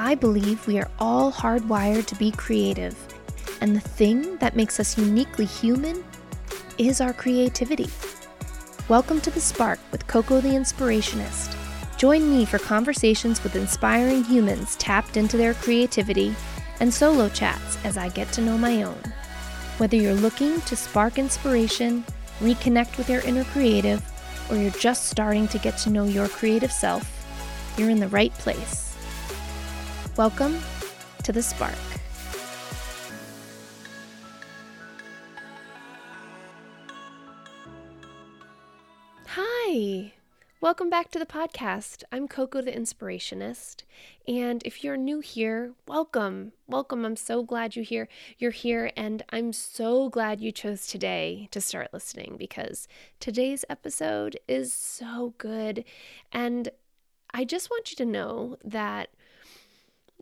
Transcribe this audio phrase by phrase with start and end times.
[0.00, 2.96] I believe we are all hardwired to be creative,
[3.60, 6.04] and the thing that makes us uniquely human
[6.78, 7.90] is our creativity.
[8.86, 11.56] Welcome to The Spark with Coco the Inspirationist.
[11.96, 16.32] Join me for conversations with inspiring humans tapped into their creativity
[16.78, 19.02] and solo chats as I get to know my own.
[19.78, 22.04] Whether you're looking to spark inspiration,
[22.38, 24.00] reconnect with your inner creative,
[24.48, 27.04] or you're just starting to get to know your creative self,
[27.76, 28.87] you're in the right place.
[30.18, 30.58] Welcome
[31.22, 31.76] to The Spark.
[39.26, 40.12] Hi,
[40.60, 42.02] welcome back to the podcast.
[42.10, 43.84] I'm Coco the Inspirationist,
[44.26, 46.50] and if you're new here, welcome.
[46.66, 47.04] Welcome.
[47.04, 48.08] I'm so glad you're here.
[48.38, 52.88] You're here and I'm so glad you chose today to start listening because
[53.20, 55.84] today's episode is so good
[56.32, 56.70] and
[57.32, 59.10] I just want you to know that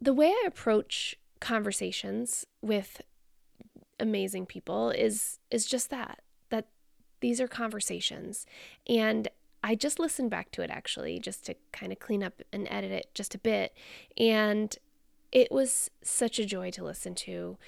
[0.01, 3.03] the way I approach conversations with
[3.99, 6.67] amazing people is is just that that
[7.21, 8.47] these are conversations
[8.87, 9.29] and
[9.65, 12.93] I just listened back to it actually just to kind of clean up and edit
[12.93, 13.75] it just a bit
[14.17, 14.77] and
[15.33, 17.59] it was such a joy to listen to.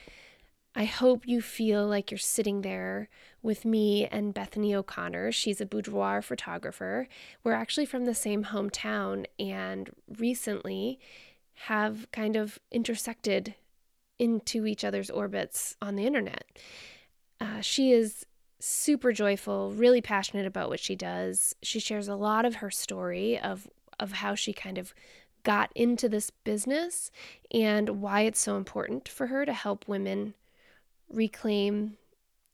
[0.75, 3.09] I hope you feel like you're sitting there
[3.43, 5.33] with me and Bethany O'Connor.
[5.33, 7.09] She's a boudoir photographer.
[7.43, 11.01] We're actually from the same hometown and recently
[11.67, 13.55] have kind of intersected
[14.19, 16.45] into each other's orbits on the internet.
[17.41, 18.27] Uh, she is
[18.61, 21.55] super joyful, really passionate about what she does.
[21.63, 23.69] She shares a lot of her story of
[24.01, 24.95] of how she kind of
[25.43, 27.11] got into this business
[27.53, 30.35] and why it's so important for her to help women
[31.09, 31.97] reclaim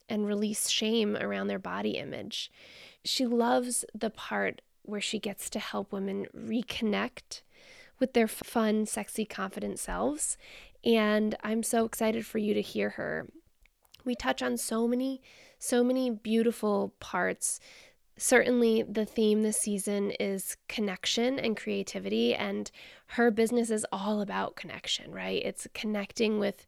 [0.08, 2.50] and release shame around their body image.
[3.04, 7.42] She loves the part where she gets to help women reconnect
[7.98, 10.36] with their fun, sexy, confident selves.
[10.84, 13.28] And I'm so excited for you to hear her.
[14.04, 15.22] We touch on so many,
[15.58, 17.60] so many beautiful parts.
[18.16, 22.70] Certainly, the theme this season is connection and creativity, and
[23.08, 25.42] her business is all about connection, right?
[25.44, 26.66] It's connecting with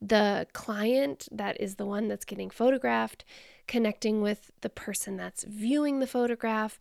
[0.00, 3.24] the client that is the one that's getting photographed,
[3.66, 6.78] connecting with the person that's viewing the photograph,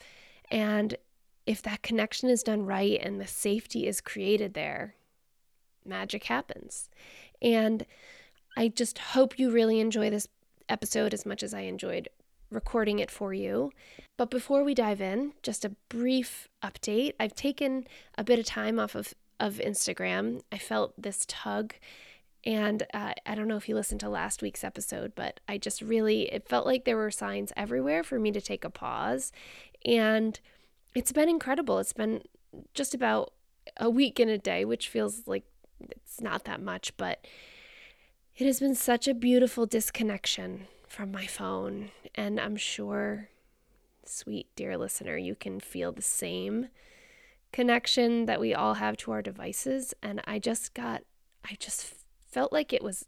[0.52, 0.96] and
[1.46, 4.96] if that connection is done right and the safety is created there,
[5.86, 6.90] magic happens.
[7.42, 7.86] And
[8.58, 10.28] I just hope you really enjoy this
[10.70, 12.10] episode as much as I enjoyed
[12.50, 13.72] recording it for you.
[14.18, 17.14] But before we dive in, just a brief update.
[17.20, 17.86] I've taken
[18.18, 20.42] a bit of time off of, of Instagram.
[20.52, 21.76] I felt this tug.
[22.46, 25.82] And uh, I don't know if you listened to last week's episode, but I just
[25.82, 29.32] really, it felt like there were signs everywhere for me to take a pause.
[29.84, 30.40] And
[30.96, 31.78] it's been incredible.
[31.80, 32.22] It's been
[32.74, 33.34] just about
[33.78, 35.44] a week and a day, which feels like
[35.82, 37.28] it's not that much, but
[38.38, 41.92] it has been such a beautiful disconnection from my phone.
[42.16, 43.30] And I'm sure,
[44.06, 46.70] sweet dear listener, you can feel the same
[47.52, 49.94] connection that we all have to our devices.
[50.02, 51.04] And I just got,
[51.44, 51.94] I just
[52.30, 53.06] felt like it was,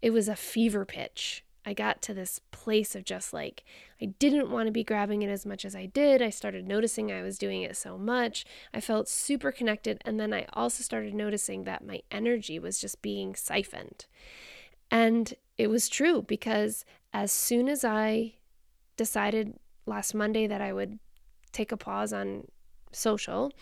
[0.00, 3.64] it was a fever pitch I got to this place of just like,
[4.00, 6.22] I didn't want to be grabbing it as much as I did.
[6.22, 8.46] I started noticing I was doing it so much.
[8.72, 10.00] I felt super connected.
[10.04, 14.06] And then I also started noticing that my energy was just being siphoned.
[14.90, 18.34] And it was true because as soon as I
[18.96, 20.98] decided last Monday that I would
[21.52, 22.48] take a pause on
[22.90, 23.52] social,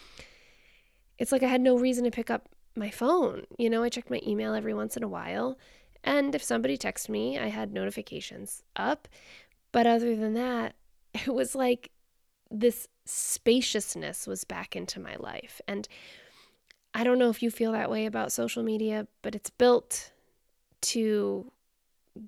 [1.19, 3.45] it's like I had no reason to pick up my phone.
[3.59, 5.59] You know, I checked my email every once in a while
[6.05, 9.09] and if somebody texted me, I had notifications up.
[9.73, 10.75] But other than that,
[11.15, 11.91] it was like
[12.51, 15.61] this spaciousness was back into my life.
[15.67, 15.89] And
[16.95, 20.13] I don't know if you feel that way about social media, but it's built
[20.81, 21.53] to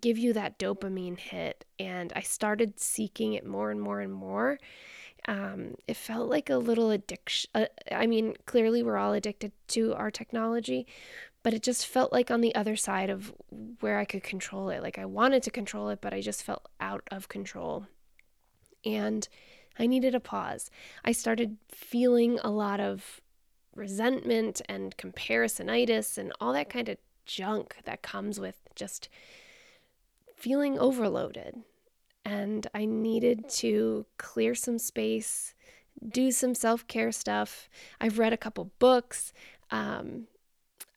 [0.01, 1.65] give you that dopamine hit.
[1.79, 4.59] And I started seeking it more and more and more.
[5.29, 7.51] Um, it felt like a little addiction.
[7.55, 10.87] Uh, I mean, clearly we're all addicted to our technology,
[11.43, 13.33] but it just felt like on the other side of
[13.81, 14.83] where I could control it.
[14.83, 17.87] Like I wanted to control it, but I just felt out of control.
[18.85, 19.27] And
[19.79, 20.71] I needed a pause.
[21.05, 23.21] I started feeling a lot of
[23.75, 29.09] resentment and comparisonitis and all that kind of junk that comes with just
[30.37, 31.63] feeling overloaded.
[32.25, 35.55] And I needed to clear some space,
[36.07, 37.71] do some self care stuff.
[38.01, 39.33] I've read a couple books.
[39.71, 40.27] Um,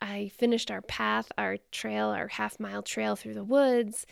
[0.03, 4.05] I finished our path, our trail, our half mile trail through the woods.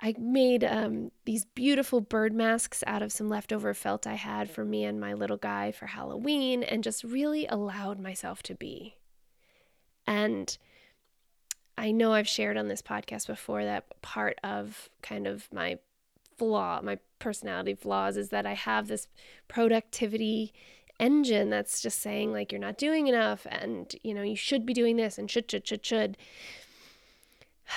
[0.00, 4.64] I made um, these beautiful bird masks out of some leftover felt I had for
[4.64, 8.96] me and my little guy for Halloween and just really allowed myself to be.
[10.06, 10.56] And
[11.76, 15.78] I know I've shared on this podcast before that part of kind of my
[16.38, 19.08] flaw, my personality flaws, is that I have this
[19.46, 20.54] productivity
[20.98, 24.74] engine that's just saying, like, you're not doing enough and, you know, you should be
[24.74, 26.16] doing this and should, should, should, should.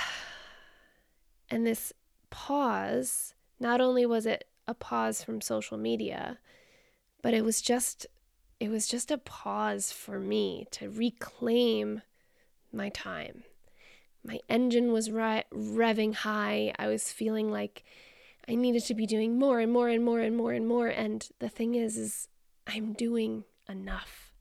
[1.51, 1.93] And this
[2.31, 6.39] pause, not only was it a pause from social media,
[7.21, 8.07] but it was just
[8.59, 12.01] it was just a pause for me to reclaim
[12.71, 13.43] my time.
[14.23, 16.73] My engine was re- revving high.
[16.79, 17.83] I was feeling like
[18.47, 20.87] I needed to be doing more and more and more and more and more.
[20.87, 22.27] And the thing is, is
[22.67, 24.31] I'm doing enough.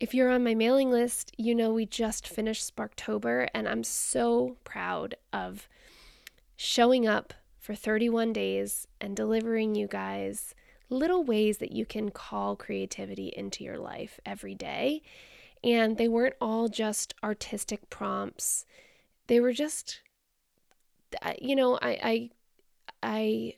[0.00, 4.56] If you're on my mailing list, you know we just finished Sparktober, and I'm so
[4.64, 5.68] proud of
[6.56, 10.54] showing up for 31 days and delivering you guys
[10.90, 15.02] little ways that you can call creativity into your life every day.
[15.62, 18.64] And they weren't all just artistic prompts.
[19.26, 20.00] They were just,
[21.20, 22.30] uh, you know, I, I,
[23.02, 23.54] I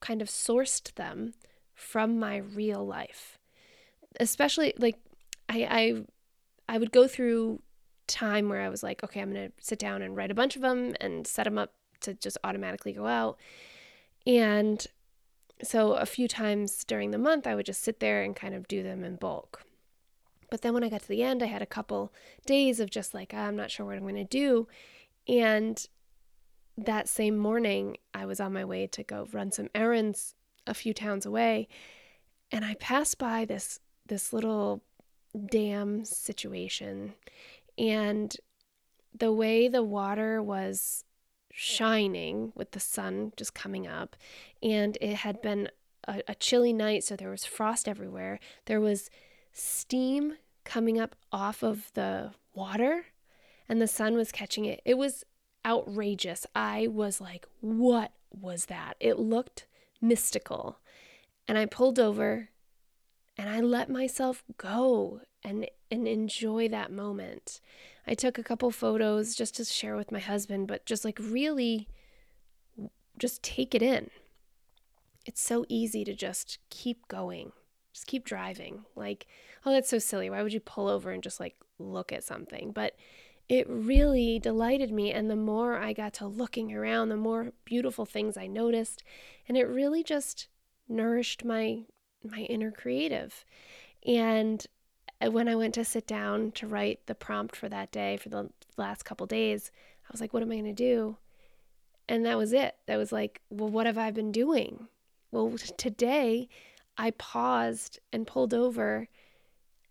[0.00, 1.34] kind of sourced them
[1.78, 3.38] from my real life.
[4.18, 4.96] Especially like
[5.48, 6.04] I,
[6.68, 7.62] I, I would go through
[8.08, 10.56] time where I was like, okay, I'm going to sit down and write a bunch
[10.56, 13.38] of them and set them up to just automatically go out.
[14.26, 14.84] And
[15.62, 18.66] so a few times during the month, I would just sit there and kind of
[18.66, 19.62] do them in bulk.
[20.50, 22.12] But then when I got to the end, I had a couple
[22.44, 24.66] days of just like, I'm not sure what I'm going to do.
[25.28, 25.86] And
[26.76, 30.34] that same morning, I was on my way to go run some errands
[30.68, 31.68] a few towns away.
[32.52, 34.82] And I passed by this this little
[35.50, 37.14] dam situation.
[37.76, 38.34] And
[39.16, 41.04] the way the water was
[41.50, 44.16] shining with the sun just coming up.
[44.62, 45.68] And it had been
[46.06, 48.40] a, a chilly night, so there was frost everywhere.
[48.66, 49.10] There was
[49.52, 50.34] steam
[50.64, 53.06] coming up off of the water,
[53.68, 54.80] and the sun was catching it.
[54.84, 55.24] It was
[55.64, 56.46] outrageous.
[56.54, 58.94] I was like, what was that?
[59.00, 59.66] It looked
[60.00, 60.78] mystical.
[61.46, 62.50] And I pulled over
[63.36, 67.60] and I let myself go and and enjoy that moment.
[68.06, 71.88] I took a couple photos just to share with my husband, but just like really
[73.18, 74.10] just take it in.
[75.24, 77.52] It's so easy to just keep going,
[77.92, 78.84] just keep driving.
[78.96, 79.26] Like,
[79.64, 80.30] oh, that's so silly.
[80.30, 82.72] Why would you pull over and just like look at something?
[82.72, 82.94] But
[83.48, 85.12] it really delighted me.
[85.12, 89.02] And the more I got to looking around, the more beautiful things I noticed.
[89.48, 90.48] And it really just
[90.88, 91.84] nourished my
[92.24, 93.44] my inner creative.
[94.06, 94.66] And
[95.24, 98.28] uh, when I went to sit down to write the prompt for that day for
[98.28, 99.70] the last couple days,
[100.04, 101.16] I was like, what am I going to do?
[102.08, 102.76] And that was it.
[102.86, 104.88] That was like, well, what have I been doing?
[105.30, 106.48] Well, today
[106.96, 109.08] I paused and pulled over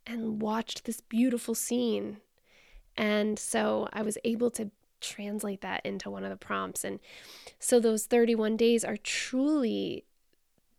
[0.06, 2.18] and watched this beautiful scene.
[2.98, 6.84] And so I was able to translate that into one of the prompts.
[6.84, 7.00] And
[7.60, 10.06] so those 31 days are truly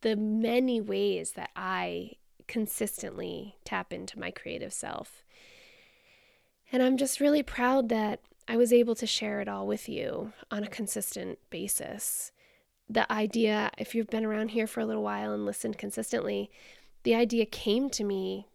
[0.01, 2.13] the many ways that I
[2.47, 5.23] consistently tap into my creative self.
[6.73, 10.33] And I'm just really proud that I was able to share it all with you
[10.51, 12.33] on a consistent basis.
[12.89, 16.51] The idea, if you've been around here for a little while and listened consistently,
[17.03, 18.48] the idea came to me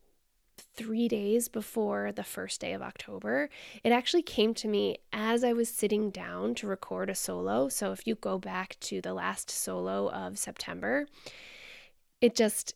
[0.57, 3.49] three days before the first day of October.
[3.83, 7.69] It actually came to me as I was sitting down to record a solo.
[7.69, 11.07] So if you go back to the last solo of September,
[12.21, 12.75] it just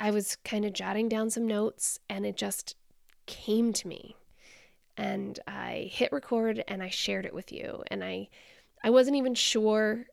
[0.00, 2.76] I was kind of jotting down some notes and it just
[3.26, 4.16] came to me.
[4.96, 7.82] And I hit record and I shared it with you.
[7.90, 8.28] And I
[8.82, 10.06] I wasn't even sure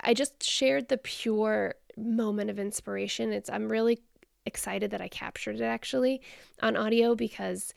[0.00, 3.32] I just shared the pure moment of inspiration.
[3.32, 4.00] It's I'm really
[4.46, 6.20] excited that I captured it actually
[6.62, 7.74] on audio because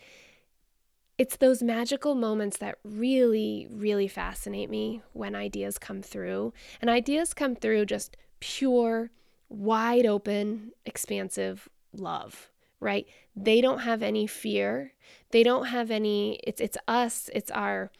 [1.17, 6.53] it's those magical moments that really, really fascinate me when ideas come through.
[6.79, 9.09] And ideas come through just pure
[9.49, 13.07] wide open, expansive love, right?
[13.35, 14.93] They don't have any fear.
[15.31, 17.91] They don't have any it's it's us, it's our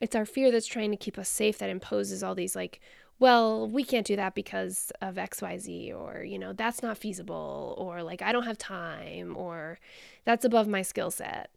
[0.00, 2.80] it's our fear that's trying to keep us safe that imposes all these like
[3.20, 8.02] well, we can't do that because of XYZ, or, you know, that's not feasible, or
[8.02, 9.78] like, I don't have time, or
[10.24, 11.50] that's above my skill set.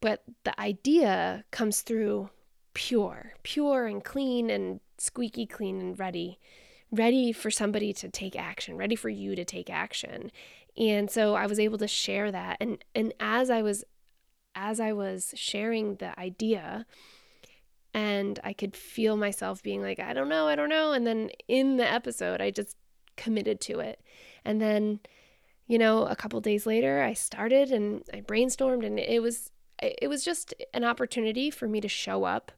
[0.00, 2.30] But the idea comes through
[2.74, 6.38] pure, pure and clean and squeaky clean and ready
[6.92, 10.30] ready for somebody to take action, ready for you to take action.
[10.76, 13.84] And so I was able to share that and and as I was
[14.54, 16.86] as I was sharing the idea
[17.92, 21.30] and I could feel myself being like I don't know, I don't know and then
[21.48, 22.76] in the episode I just
[23.16, 24.00] committed to it.
[24.44, 25.00] And then
[25.66, 29.50] you know, a couple days later I started and I brainstormed and it was
[29.82, 32.52] it was just an opportunity for me to show up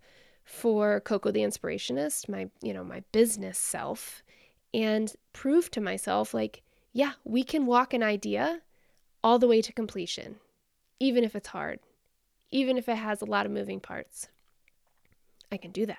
[0.44, 4.22] for Coco the Inspirationist, my, you know, my business self,
[4.74, 6.62] and prove to myself, like,
[6.92, 8.60] yeah, we can walk an idea
[9.22, 10.36] all the way to completion,
[10.98, 11.80] even if it's hard,
[12.50, 14.28] even if it has a lot of moving parts.
[15.52, 15.98] I can do that.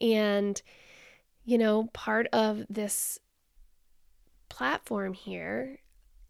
[0.00, 0.60] And,
[1.44, 3.18] you know, part of this
[4.48, 5.78] platform here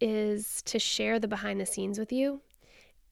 [0.00, 2.40] is to share the behind the scenes with you.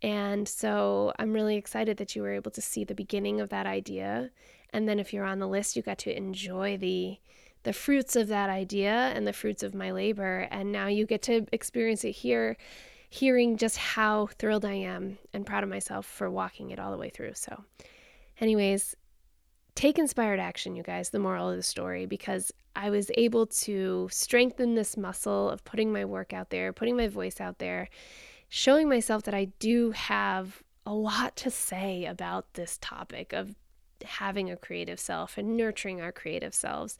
[0.02, 3.66] And so I'm really excited that you were able to see the beginning of that
[3.66, 4.30] idea.
[4.70, 7.18] And then if you're on the list, you got to enjoy the
[7.62, 10.46] the fruits of that idea and the fruits of my labor.
[10.52, 12.56] And now you get to experience it here,
[13.10, 16.96] hearing just how thrilled I am and proud of myself for walking it all the
[16.96, 17.32] way through.
[17.34, 17.64] So,
[18.40, 18.94] anyways,
[19.76, 24.08] take inspired action, you guys, the moral of the story, because I was able to
[24.10, 27.88] strengthen this muscle of putting my work out there, putting my voice out there,
[28.48, 33.54] showing myself that I do have a lot to say about this topic of
[34.04, 36.96] having a creative self and nurturing our creative selves.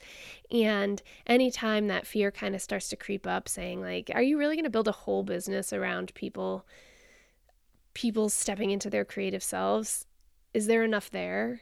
[0.51, 4.55] And anytime that fear kind of starts to creep up saying like, are you really
[4.55, 6.65] going to build a whole business around people
[7.93, 10.05] people stepping into their creative selves?
[10.53, 11.61] Is there enough there?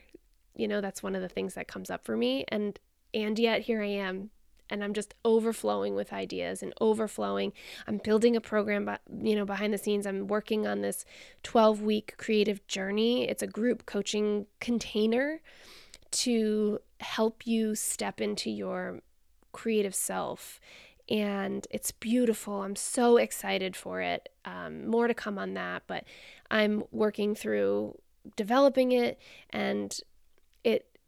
[0.55, 2.79] You know, that's one of the things that comes up for me and
[3.13, 4.29] and yet here I am
[4.69, 7.53] and I'm just overflowing with ideas and overflowing.
[7.87, 8.89] I'm building a program,
[9.21, 10.07] you know, behind the scenes.
[10.07, 11.05] I'm working on this
[11.43, 13.29] 12 week creative journey.
[13.29, 15.41] It's a group coaching container
[16.11, 19.01] to help you step into your
[19.51, 20.59] creative self.
[21.07, 22.63] And it's beautiful.
[22.63, 24.29] I'm so excited for it.
[24.45, 26.05] Um, more to come on that, but
[26.49, 27.99] I'm working through
[28.35, 29.19] developing it,
[29.51, 29.99] and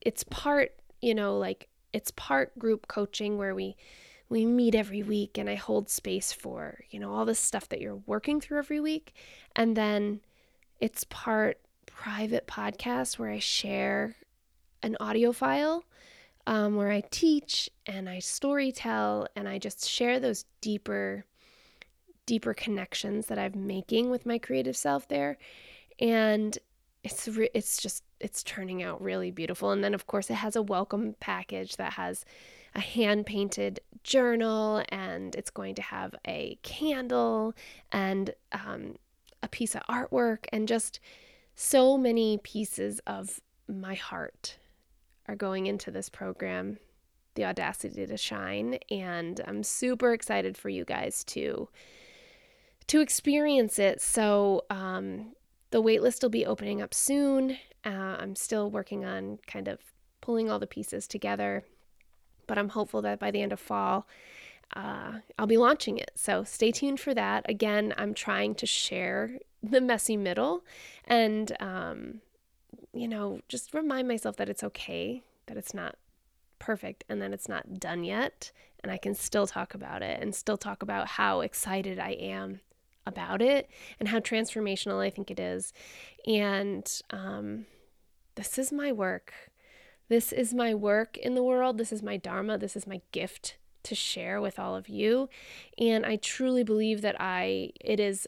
[0.07, 0.71] it's part,
[1.01, 3.75] you know, like it's part group coaching where we
[4.29, 7.81] we meet every week and I hold space for, you know, all the stuff that
[7.81, 9.13] you're working through every week.
[9.53, 10.21] And then
[10.79, 14.15] it's part private podcast where I share
[14.81, 15.83] an audio file
[16.45, 21.25] um, where I teach and I story tell and I just share those deeper,
[22.25, 25.37] deeper connections that I'm making with my creative self there.
[25.99, 26.57] And
[27.03, 29.71] it's re- it's just it's turning out really beautiful.
[29.71, 32.25] And then of course it has a welcome package that has
[32.75, 37.53] a hand painted journal and it's going to have a candle
[37.91, 38.95] and um,
[39.41, 41.00] a piece of artwork and just
[41.55, 44.57] so many pieces of my heart
[45.27, 46.77] are going into this program.
[47.36, 51.69] The audacity to shine and i'm super excited for you guys to
[52.88, 54.01] to experience it.
[54.01, 55.33] So um,
[55.71, 57.57] the waitlist will be opening up soon.
[57.88, 59.79] Uh, I'm still working on kind of
[60.20, 61.63] pulling all the pieces together,
[62.46, 64.06] but I'm hopeful that by the end of fall,
[64.75, 66.12] uh, I'll be launching it.
[66.15, 67.50] So stay tuned for that.
[67.50, 70.65] Again, I'm trying to share the messy middle
[71.06, 72.20] and, um,
[72.94, 75.96] you know, just remind myself that it's okay, that it's not
[76.60, 78.51] perfect and that it's not done yet.
[78.84, 82.60] And I can still talk about it and still talk about how excited I am
[83.06, 85.72] about it and how transformational I think it is.
[86.27, 87.65] And um,
[88.38, 89.34] this is my work.
[90.10, 91.77] This is my work in the world.
[91.77, 92.58] This is my Dharma.
[92.58, 95.29] This is my gift to share with all of you.
[95.77, 98.27] And I truly believe that I, it is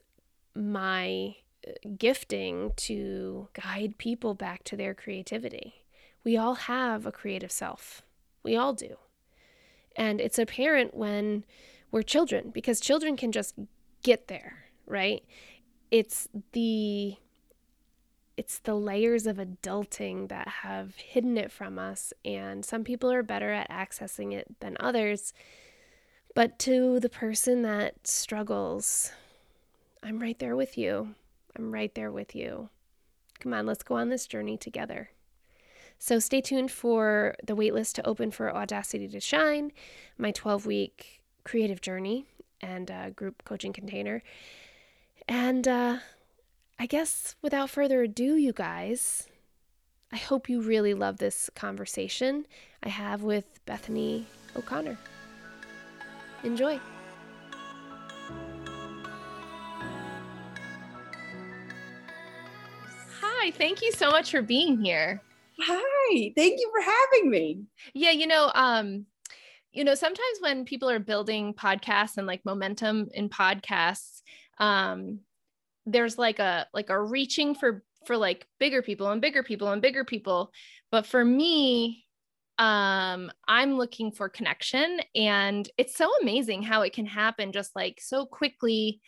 [0.53, 1.35] my
[1.67, 5.85] uh, gifting to guide people back to their creativity.
[6.23, 8.01] We all have a creative self.
[8.43, 8.97] We all do.
[9.95, 11.45] And it's apparent when
[11.91, 13.55] we're children because children can just
[14.03, 15.23] get there right?
[15.91, 17.15] It's the
[18.39, 23.21] it's the layers of adulting that have hidden it from us and some people are
[23.21, 25.33] better at accessing it than others.
[26.35, 29.11] But to the person that struggles,
[30.01, 31.15] I'm right there with you.
[31.57, 32.69] I'm right there with you.
[33.41, 35.09] Come on, let's go on this journey together.
[35.97, 39.73] So stay tuned for the waitlist to open for Audacity to Shine,
[40.17, 42.25] my 12 week creative journey
[42.61, 44.23] and uh, group coaching container.
[45.27, 45.97] And uh,
[46.81, 49.27] I guess without further ado, you guys,
[50.13, 52.45] I hope you really love this conversation
[52.81, 54.97] I have with Bethany O'Connor.
[56.45, 56.79] Enjoy.
[63.19, 65.21] Hi, thank you so much for being here.
[65.59, 67.63] Hi, thank you for having me.
[67.93, 69.05] Yeah, you know, um,
[69.73, 74.21] you know, sometimes when people are building podcasts and like momentum in podcasts,
[74.59, 75.19] um
[75.85, 79.81] there's like a like a reaching for for like bigger people and bigger people and
[79.81, 80.51] bigger people
[80.91, 82.05] but for me
[82.57, 87.99] um i'm looking for connection and it's so amazing how it can happen just like
[88.01, 89.01] so quickly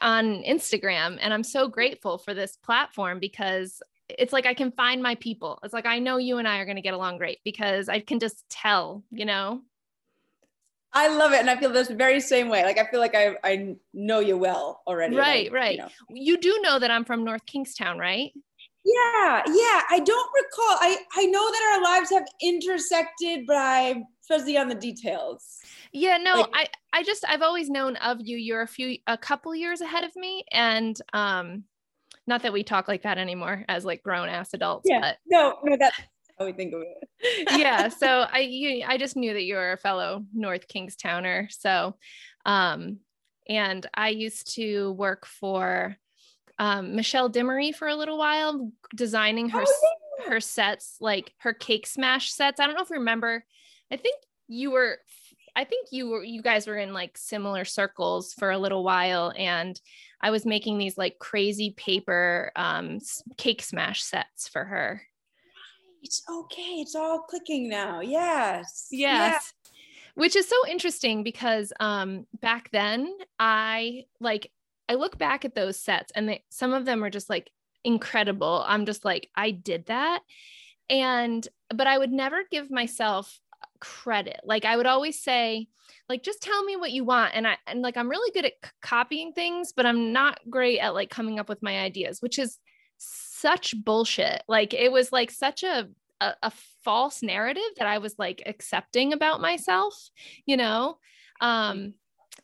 [0.00, 1.18] on Instagram.
[1.20, 5.58] And I'm so grateful for this platform because it's like I can find my people.
[5.62, 8.00] It's like I know you and I are going to get along great because I
[8.00, 9.62] can just tell, you know.
[10.94, 12.64] I love it, and I feel this very same way.
[12.64, 15.16] Like I feel like I I know you well already.
[15.16, 15.76] Right, like, right.
[15.76, 15.88] You, know.
[16.10, 18.30] you do know that I'm from North Kingstown, right?
[18.84, 19.82] Yeah, yeah.
[19.90, 20.76] I don't recall.
[20.80, 25.60] I I know that our lives have intersected, but I'm fuzzy on the details.
[25.92, 28.36] Yeah, no, like, I I just I've always known of you.
[28.36, 31.64] You're a few a couple years ahead of me, and um,
[32.26, 34.88] not that we talk like that anymore as like grown ass adults.
[34.88, 35.98] Yeah, but no, no, that's
[36.38, 37.48] how we think of it.
[37.58, 41.52] yeah, so I you I just knew that you were a fellow North Kingstowner.
[41.52, 41.96] So,
[42.46, 42.98] um,
[43.48, 45.96] and I used to work for
[46.58, 50.30] um, Michelle Dimery for a little while, designing her oh, yeah.
[50.30, 52.60] her sets, like her cake smash sets.
[52.60, 53.44] I don't know if you remember.
[53.90, 54.16] I think
[54.48, 54.98] you were.
[55.54, 56.24] I think you were.
[56.24, 59.78] You guys were in like similar circles for a little while, and
[60.20, 62.98] I was making these like crazy paper um,
[63.36, 65.02] cake smash sets for her.
[66.02, 66.80] It's okay.
[66.80, 68.00] It's all clicking now.
[68.00, 68.88] Yes.
[68.90, 68.90] Yes.
[68.90, 69.38] Yeah.
[70.14, 74.50] Which is so interesting because um, back then I like
[74.88, 77.50] I look back at those sets and they, some of them are just like
[77.84, 78.62] incredible.
[78.66, 80.20] I'm just like, I did that.
[80.90, 83.40] And, but I would never give myself
[83.80, 84.40] credit.
[84.44, 85.68] Like I would always say,
[86.08, 87.34] like, just tell me what you want.
[87.34, 90.78] And I, and like, I'm really good at c- copying things, but I'm not great
[90.78, 92.58] at like coming up with my ideas, which is
[93.42, 94.42] such bullshit.
[94.48, 95.88] Like it was like such a,
[96.20, 96.52] a, a
[96.84, 100.10] false narrative that I was like accepting about myself,
[100.46, 100.98] you know?
[101.40, 101.94] Um,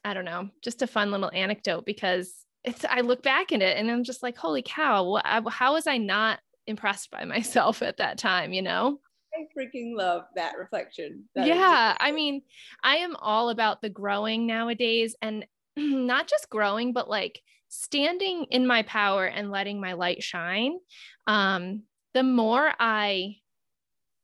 [0.04, 3.76] I don't know, just a fun little anecdote because it's, I look back at it
[3.76, 8.18] and I'm just like, holy cow, how was I not impressed by myself at that
[8.18, 9.00] time, you know?
[9.34, 11.24] I freaking love that reflection.
[11.34, 11.96] That yeah.
[12.00, 12.42] I mean,
[12.82, 18.66] I am all about the growing nowadays and not just growing, but like standing in
[18.66, 20.78] my power and letting my light shine.
[21.26, 21.82] Um,
[22.14, 23.36] the more I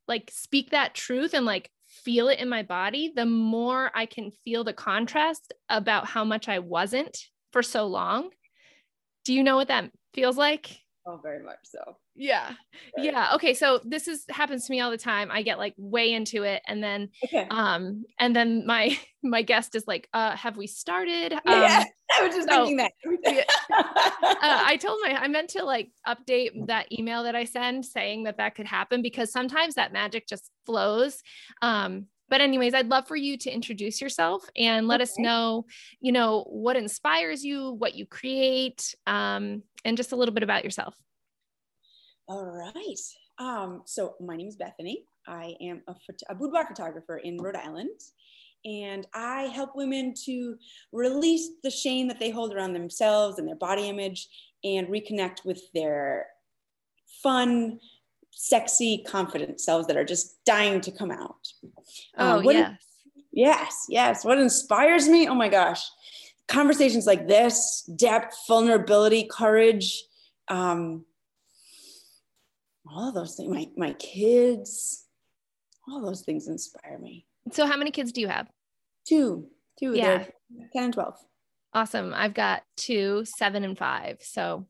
[0.09, 4.33] like speak that truth and like feel it in my body, the more I can
[4.45, 7.17] feel the contrast about how much I wasn't
[7.53, 8.31] for so long.
[9.25, 10.84] Do you know what that feels like?
[11.07, 11.97] Oh, very much so.
[12.15, 12.53] Yeah.
[12.97, 13.35] Yeah.
[13.35, 13.53] Okay.
[13.53, 15.31] So this is happens to me all the time.
[15.31, 17.47] I get like way into it and then okay.
[17.51, 21.33] um and then my my guest is like, uh, have we started?
[21.33, 21.85] Um, yeah.
[22.19, 22.93] I was just so, thinking that.
[23.73, 28.25] uh, I told my I meant to like update that email that I send saying
[28.25, 31.23] that that could happen because sometimes that magic just flows.
[31.61, 35.03] Um but anyways i'd love for you to introduce yourself and let okay.
[35.03, 35.67] us know
[36.01, 40.65] you know what inspires you what you create um, and just a little bit about
[40.65, 40.95] yourself
[42.29, 43.01] all right
[43.39, 45.95] um, so my name is bethany i am a,
[46.29, 48.01] a boudoir photographer in rhode island
[48.65, 50.57] and i help women to
[50.93, 54.29] release the shame that they hold around themselves and their body image
[54.65, 56.27] and reconnect with their
[57.23, 57.79] fun
[58.35, 61.49] sexy, confident selves that are just dying to come out.
[62.17, 62.79] Um, oh, um, yes.
[63.33, 64.25] yes, yes.
[64.25, 65.29] What inspires me?
[65.29, 65.83] Oh my gosh.
[66.49, 70.05] Conversations like this, depth, vulnerability, courage,
[70.49, 71.05] um,
[72.87, 73.51] all of those things.
[73.51, 75.07] My, my kids,
[75.89, 77.27] all those things inspire me.
[77.53, 78.49] So, how many kids do you have?
[79.07, 79.49] Two.
[79.79, 79.95] Two.
[79.95, 80.25] Yeah.
[80.73, 81.15] 10 and 12.
[81.73, 82.13] Awesome.
[82.15, 84.19] I've got two, seven and five.
[84.21, 84.67] So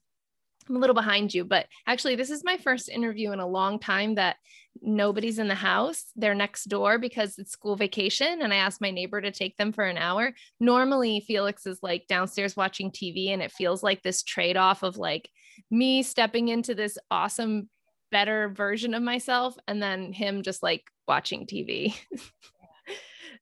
[0.69, 3.79] I'm a little behind you, but actually, this is my first interview in a long
[3.79, 4.37] time that
[4.81, 6.07] nobody's in the house.
[6.17, 8.43] They're next door because it's school vacation.
[8.43, 10.33] And I asked my neighbor to take them for an hour.
[10.61, 14.97] Normally, Felix is like downstairs watching TV, and it feels like this trade off of
[14.97, 15.29] like
[15.71, 17.69] me stepping into this awesome,
[18.11, 21.95] better version of myself, and then him just like watching TV.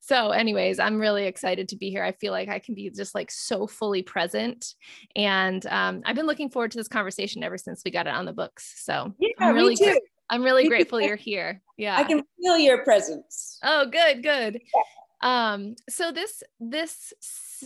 [0.02, 2.02] so anyways i'm really excited to be here.
[2.04, 4.74] I feel like i can be just like so fully present
[5.16, 8.26] and um, i've been looking forward to this conversation ever since we got it on
[8.26, 8.82] the books.
[8.84, 10.00] So yeah, i'm really me too.
[10.28, 11.62] i'm really grateful you're here.
[11.78, 11.96] Yeah.
[11.96, 13.58] i can feel your presence.
[13.62, 14.60] Oh good good.
[15.22, 17.12] Um so this this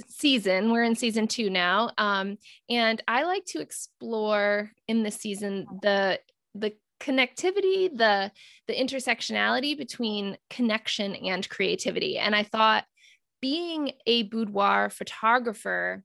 [0.09, 2.37] season we're in season two now um
[2.68, 6.20] and i like to explore in this season the
[6.55, 8.31] the connectivity the
[8.67, 12.19] the intersectionality between connection and creativity.
[12.19, 12.85] And i thought
[13.41, 16.03] being a boudoir photographer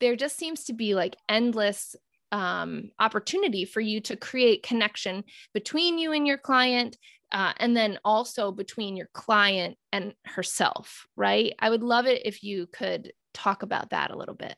[0.00, 1.94] there just seems to be like endless
[2.32, 6.96] um, opportunity for you to create connection between you and your client
[7.32, 11.54] uh, and then also between your client and herself right?
[11.58, 14.56] I would love it if you could talk about that a little bit.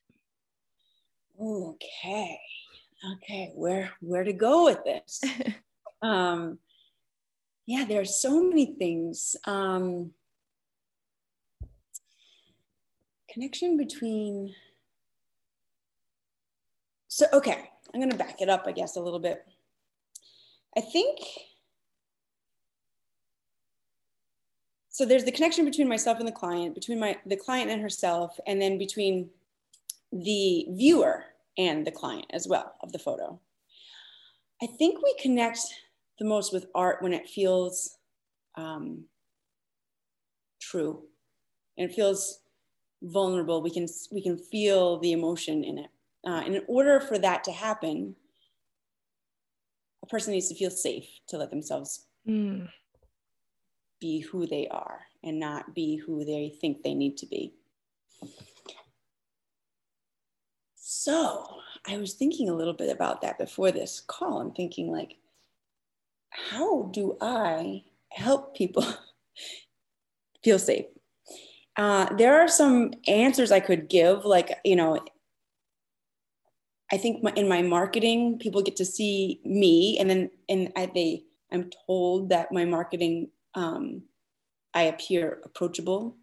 [1.41, 2.39] Okay
[3.15, 5.21] okay, where where to go with this?
[6.03, 6.59] um,
[7.67, 9.37] yeah, there are so many things.
[9.47, 10.13] Um,
[13.29, 14.55] connection between
[17.09, 19.45] so okay, I'm going to back it up, I guess, a little bit.
[20.77, 21.19] I think
[24.89, 28.39] so there's the connection between myself and the client, between my the client and herself,
[28.47, 29.29] and then between
[30.11, 31.25] the viewer
[31.59, 33.41] and the client as well of the photo.
[34.63, 35.61] I think we connect
[36.19, 37.99] the most with art when it feels
[38.57, 39.05] um,
[40.61, 41.03] true
[41.77, 42.41] and it feels
[43.03, 43.63] vulnerable.
[43.63, 45.91] We can we can feel the emotion in it.
[46.25, 48.15] Uh, and in order for that to happen,
[50.03, 52.69] a person needs to feel safe to let themselves mm.
[54.01, 57.55] be who they are and not be who they think they need to be.
[60.95, 61.47] So
[61.89, 64.41] I was thinking a little bit about that before this call.
[64.41, 65.17] I'm thinking like,
[66.29, 68.85] how do I help people
[70.45, 70.85] feel safe?
[71.77, 75.03] Uh, there are some answers I could give, like, you know,
[76.93, 80.91] I think my, in my marketing, people get to see me, and then and I,
[80.95, 84.03] they, I'm told that my marketing, um,
[84.75, 86.19] I appear approachable.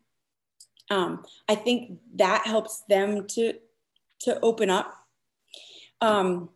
[0.91, 3.55] Um, I think that helps them to
[4.21, 4.93] to open up.
[6.01, 6.49] Um,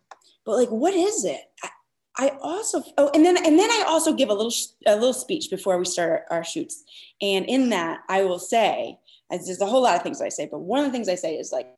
[0.44, 1.40] but like, what is it?
[1.62, 1.68] I,
[2.16, 4.52] I also oh, and then and then I also give a little
[4.86, 6.84] a little speech before we start our, our shoots,
[7.20, 8.98] and in that I will say,
[9.30, 11.34] there's a whole lot of things I say, but one of the things I say
[11.34, 11.74] is like,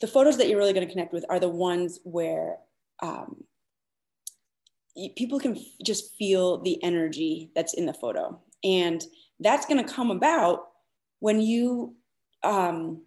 [0.00, 2.56] the photos that you're really going to connect with are the ones where
[3.00, 3.44] um,
[5.16, 9.04] people can just feel the energy that's in the photo, and
[9.38, 10.68] that's going to come about
[11.20, 11.94] when you
[12.42, 13.02] um,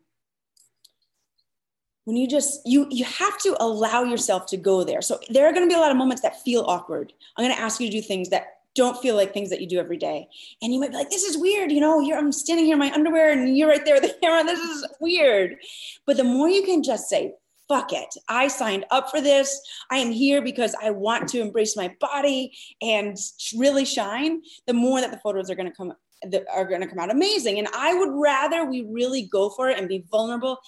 [2.06, 5.02] when you just you you have to allow yourself to go there.
[5.02, 7.12] So there are going to be a lot of moments that feel awkward.
[7.36, 9.68] I'm going to ask you to do things that don't feel like things that you
[9.68, 10.28] do every day.
[10.62, 12.92] And you might be like this is weird you know i'm standing here in my
[12.92, 15.58] underwear and you're right there with the camera this is weird.
[16.06, 17.34] But the more you can just say
[17.68, 19.60] fuck it i signed up for this.
[19.90, 23.18] I am here because i want to embrace my body and
[23.58, 25.94] really shine the more that the photos are going to come
[26.30, 27.58] that are going to come out amazing.
[27.58, 30.60] And i would rather we really go for it and be vulnerable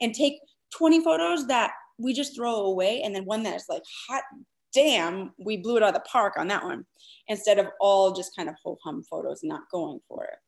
[0.00, 0.38] and take
[0.74, 4.22] 20 photos that we just throw away and then one that's like hot
[4.74, 6.84] damn we blew it out of the park on that one
[7.28, 10.38] instead of all just kind of ho hum photos not going for it.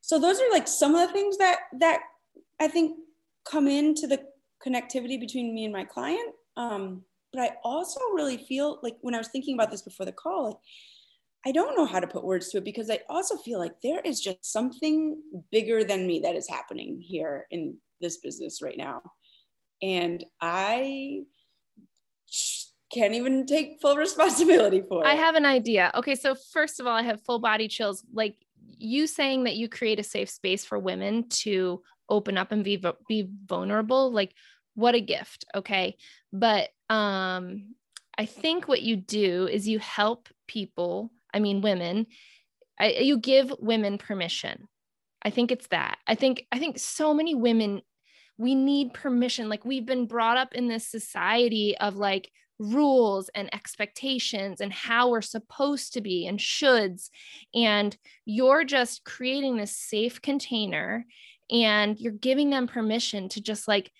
[0.00, 2.00] So those are like some of the things that that
[2.60, 2.98] i think
[3.44, 4.20] come into the
[4.66, 6.34] connectivity between me and my client.
[6.56, 10.12] Um, but i also really feel like when i was thinking about this before the
[10.12, 10.56] call like
[11.46, 14.00] I don't know how to put words to it because I also feel like there
[14.00, 15.20] is just something
[15.52, 19.02] bigger than me that is happening here in this business right now.
[19.82, 21.22] And I
[22.92, 25.08] can't even take full responsibility for it.
[25.08, 25.90] I have an idea.
[25.94, 28.04] Okay, so first of all, I have full body chills.
[28.12, 28.36] Like
[28.78, 32.82] you saying that you create a safe space for women to open up and be
[33.08, 34.34] be vulnerable, like
[34.74, 35.96] what a gift, okay?
[36.32, 37.74] But um
[38.16, 42.06] I think what you do is you help people, I mean women,
[42.78, 44.68] I, you give women permission.
[45.22, 45.98] I think it's that.
[46.06, 47.82] I think I think so many women
[48.38, 49.48] we need permission.
[49.48, 55.10] Like we've been brought up in this society of like rules and expectations and how
[55.10, 57.10] we're supposed to be and shoulds.
[57.54, 61.06] And you're just creating this safe container
[61.50, 63.90] and you're giving them permission to just like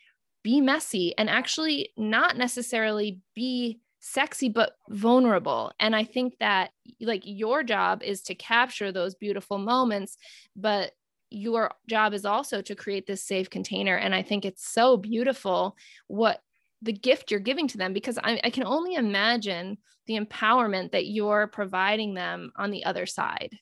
[0.43, 6.71] be messy and actually not necessarily be sexy but vulnerable and i think that
[7.01, 10.19] like your job is to capture those beautiful moments
[10.55, 10.93] but
[11.35, 13.97] your job is also to create this safe container.
[13.97, 16.41] And I think it's so beautiful what
[16.83, 21.07] the gift you're giving to them because I, I can only imagine the empowerment that
[21.07, 23.59] you're providing them on the other side.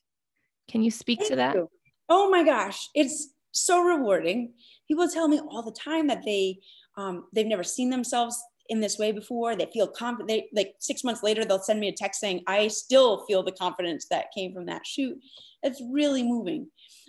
[0.69, 1.55] Can you speak Thank to that?
[1.55, 1.69] You.
[2.09, 4.53] Oh my gosh, it's so rewarding.
[4.87, 6.59] People tell me all the time that they
[6.97, 9.55] um, they've never seen themselves in this way before.
[9.55, 10.27] They feel confident.
[10.27, 13.51] They like six months later, they'll send me a text saying, "I still feel the
[13.51, 15.17] confidence that came from that shoot."
[15.63, 16.67] It's really moving.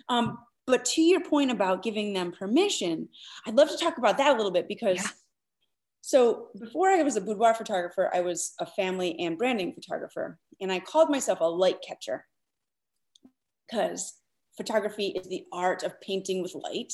[0.09, 3.09] Um, but to your point about giving them permission,
[3.45, 5.09] I'd love to talk about that a little bit because yeah.
[6.01, 10.39] so before I was a boudoir photographer, I was a family and branding photographer.
[10.59, 12.25] And I called myself a light catcher
[13.67, 14.13] because
[14.57, 16.93] photography is the art of painting with light.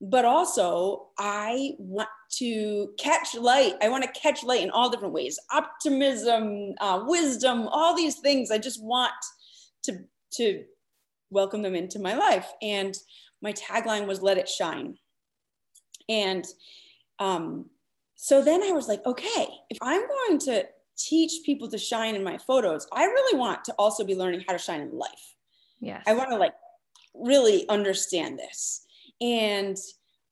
[0.00, 3.74] But also, I want to catch light.
[3.82, 8.52] I want to catch light in all different ways optimism, uh, wisdom, all these things.
[8.52, 9.12] I just want
[9.84, 9.98] to,
[10.34, 10.64] to
[11.30, 12.46] welcome them into my life.
[12.62, 12.96] And
[13.42, 14.96] my tagline was let it shine.
[16.08, 16.44] And
[17.18, 17.66] um,
[18.16, 22.24] so then I was like, okay, if I'm going to teach people to shine in
[22.24, 25.34] my photos, I really want to also be learning how to shine in life.
[25.80, 26.02] Yes.
[26.06, 26.54] I want to like
[27.14, 28.84] really understand this.
[29.20, 29.76] And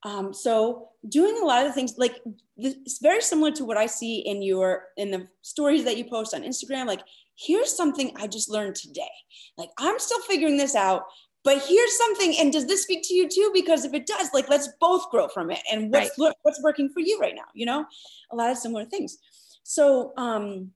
[0.03, 2.21] Um, so doing a lot of the things like
[2.55, 6.33] it's very similar to what I see in your in the stories that you post
[6.35, 6.85] on Instagram.
[6.85, 7.03] Like,
[7.37, 9.03] here's something I just learned today.
[9.57, 11.03] Like, I'm still figuring this out,
[11.43, 12.35] but here's something.
[12.39, 13.51] And does this speak to you too?
[13.53, 15.59] Because if it does, like, let's both grow from it.
[15.71, 16.33] And what's right.
[16.41, 17.47] what's working for you right now?
[17.53, 17.85] You know,
[18.31, 19.17] a lot of similar things.
[19.63, 20.71] So, um,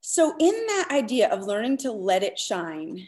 [0.00, 3.06] so in that idea of learning to let it shine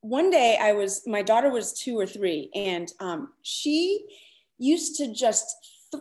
[0.00, 4.06] one day I was, my daughter was two or three, and um, she
[4.58, 5.46] used to just,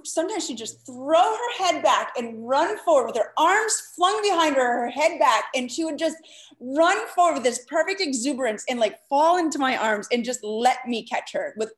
[0.04, 4.56] sometimes she'd just throw her head back and run forward with her arms flung behind
[4.56, 6.18] her, her head back, and she would just
[6.60, 10.78] run forward with this perfect exuberance and like fall into my arms and just let
[10.88, 11.74] me catch her with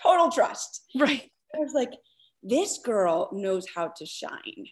[0.00, 0.84] total trust.
[0.94, 1.30] Right.
[1.54, 1.92] I was like,
[2.42, 4.66] this girl knows how to shine.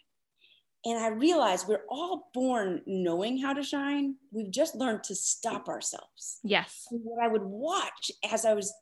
[0.85, 4.15] And I realized we're all born knowing how to shine.
[4.31, 6.39] We've just learned to stop ourselves.
[6.45, 6.87] Yes.
[6.91, 8.73] And what I would watch as I was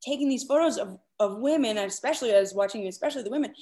[0.00, 3.54] taking these photos of, of women, especially I was watching, especially the women,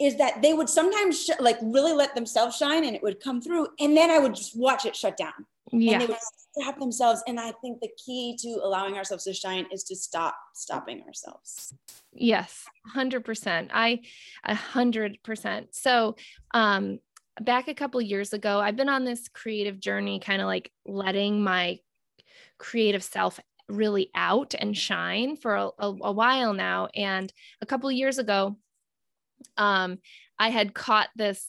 [0.00, 3.40] is that they would sometimes sh- like really let themselves shine and it would come
[3.40, 3.68] through.
[3.78, 5.32] And then I would just watch it shut down.
[5.72, 5.92] Yeah.
[5.92, 6.16] And they would
[6.58, 7.22] stop themselves.
[7.26, 11.74] And I think the key to allowing ourselves to shine is to stop stopping ourselves.
[12.12, 12.64] Yes,
[12.96, 13.68] 100%.
[13.72, 14.00] I,
[14.46, 15.66] 100%.
[15.72, 16.16] So,
[16.52, 16.98] um,
[17.40, 21.42] back a couple years ago, I've been on this creative journey, kind of like letting
[21.42, 21.78] my
[22.58, 23.38] creative self
[23.70, 26.88] really out and shine for a, a, a while now.
[26.94, 28.56] And a couple years ago,
[29.56, 29.98] um,
[30.38, 31.46] I had caught this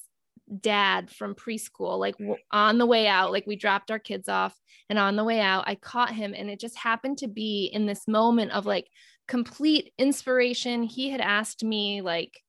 [0.60, 2.16] dad from preschool, like
[2.52, 4.56] on the way out, like we dropped our kids off,
[4.90, 7.86] and on the way out, I caught him, and it just happened to be in
[7.86, 8.88] this moment of like
[9.28, 10.84] complete inspiration.
[10.84, 12.42] He had asked me, like,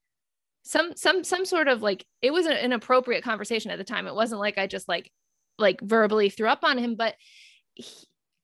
[0.64, 4.14] some some some sort of like it was an appropriate conversation at the time it
[4.14, 5.10] wasn't like i just like
[5.58, 7.16] like verbally threw up on him but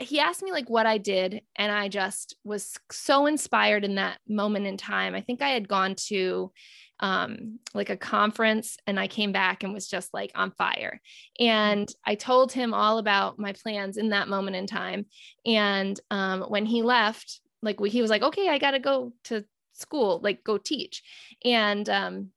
[0.00, 4.18] he asked me like what i did and i just was so inspired in that
[4.28, 5.14] moment in time.
[5.14, 6.52] I think i had gone to
[7.00, 11.00] um like a conference and i came back and was just like on fire.
[11.38, 15.06] And i told him all about my plans in that moment in time.
[15.46, 19.44] And um when he left like he was like okay i got to go to
[19.78, 21.02] school, like go teach.
[21.44, 22.28] And um,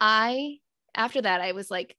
[0.00, 0.58] I,
[0.94, 1.96] after that, I was like,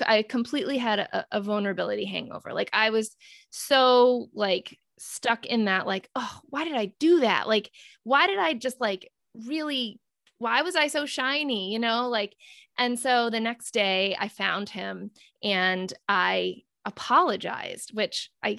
[0.00, 2.52] I completely had a, a vulnerability hangover.
[2.52, 3.14] Like I was
[3.50, 7.48] so like stuck in that, like, oh, why did I do that?
[7.48, 7.70] Like,
[8.04, 9.10] why did I just like
[9.46, 10.00] really
[10.42, 11.72] why was I so shiny?
[11.72, 12.34] You know, like,
[12.76, 18.58] and so the next day I found him and I apologized, which I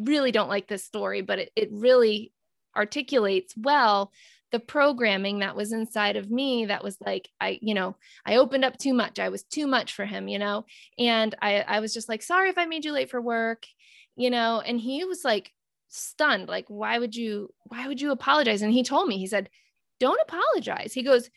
[0.00, 2.32] really don't like this story, but it, it really
[2.76, 4.12] articulates well
[4.52, 8.64] the programming that was inside of me that was like i you know i opened
[8.64, 9.18] up too much.
[9.18, 10.64] I was too much for him you know?
[10.98, 13.66] And i i was just like sorry if i made you late for work
[14.16, 14.60] you know?
[14.60, 15.52] And he was like
[15.88, 18.62] stunned like why would you why would you apologize?
[18.62, 19.48] And he told me he said
[19.98, 20.92] don't apologize.
[20.94, 21.28] He goes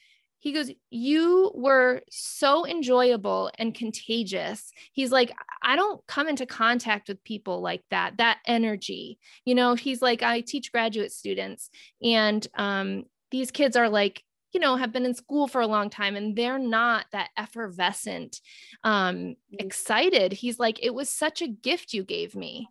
[0.44, 4.74] he goes you were so enjoyable and contagious.
[4.92, 9.20] He's like i don't come into contact with people like that that energy.
[9.46, 11.70] You know he's like i teach graduate students
[12.04, 15.90] and um, these kids are like you know have been in school for a long
[15.90, 18.42] time and they're not that effervescent
[18.84, 19.56] um, mm-hmm.
[19.60, 20.34] excited.
[20.34, 22.68] He's like it was such a gift you gave me.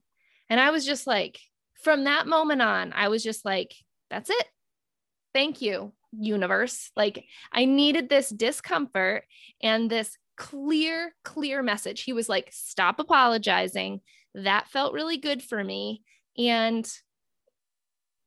[0.51, 1.41] And i was just like
[1.83, 3.73] from that moment on i was just like
[4.11, 4.47] that's it.
[5.33, 6.91] Thank you universe.
[6.97, 9.25] Like I needed this discomfort
[9.63, 12.03] and this clear, clear message.
[12.03, 14.01] He was like, stop apologizing.
[14.35, 16.03] That felt really good for me.
[16.39, 16.91] And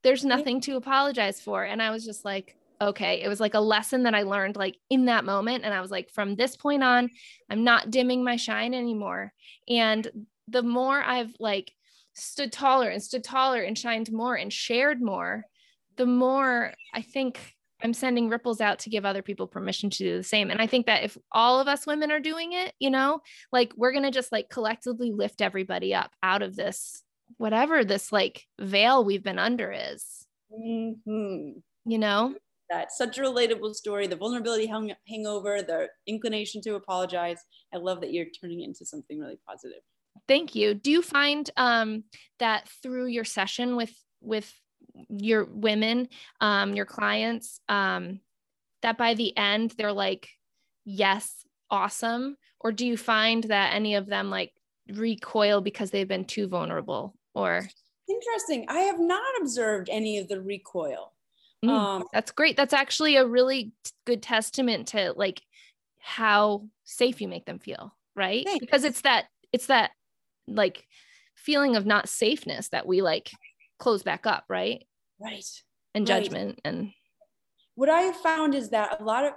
[0.03, 1.63] there's nothing to apologize for.
[1.63, 3.21] And I was just like, okay.
[3.21, 5.63] It was like a lesson that I learned like in that moment.
[5.63, 7.09] And I was like, from this point on,
[7.49, 9.33] I'm not dimming my shine anymore.
[9.67, 10.07] And
[10.47, 11.71] the more I've like
[12.13, 15.45] stood taller and stood taller and shined more and shared more,
[15.95, 17.54] the more I think
[17.85, 20.49] I'm sending ripples out to give other people permission to do the same.
[20.49, 23.21] And I think that if all of us women are doing it, you know,
[23.51, 27.03] like we're going to just like collectively lift everybody up out of this,
[27.37, 30.25] whatever this like veil we've been under is.
[30.51, 31.59] Mm-hmm.
[31.85, 32.33] You know?
[32.71, 34.07] That's such a relatable story.
[34.07, 37.37] The vulnerability hang- hangover, the inclination to apologize.
[37.71, 39.81] I love that you're turning it into something really positive.
[40.27, 40.73] Thank you.
[40.73, 42.05] Do you find um,
[42.39, 44.51] that through your session with with
[45.09, 46.07] your women,
[46.41, 48.19] um, your clients, um,
[48.81, 50.29] that by the end they're like,
[50.85, 52.37] yes, awesome?
[52.59, 54.53] Or do you find that any of them like
[54.93, 57.67] recoil because they've been too vulnerable or?
[58.07, 58.65] Interesting.
[58.69, 61.13] I have not observed any of the recoil.
[61.63, 62.55] Mm, um, that's great.
[62.55, 63.71] That's actually a really
[64.05, 65.41] good testament to like
[65.99, 68.45] how safe you make them feel, right?
[68.45, 68.63] Thanks.
[68.63, 69.91] Because it's that, it's that
[70.47, 70.87] like
[71.33, 73.31] feeling of not safeness that we like
[73.85, 74.83] close back up, right?
[75.19, 75.45] Right.
[75.93, 76.73] and judgment right.
[76.73, 76.91] and
[77.75, 79.33] what I have found is that a lot of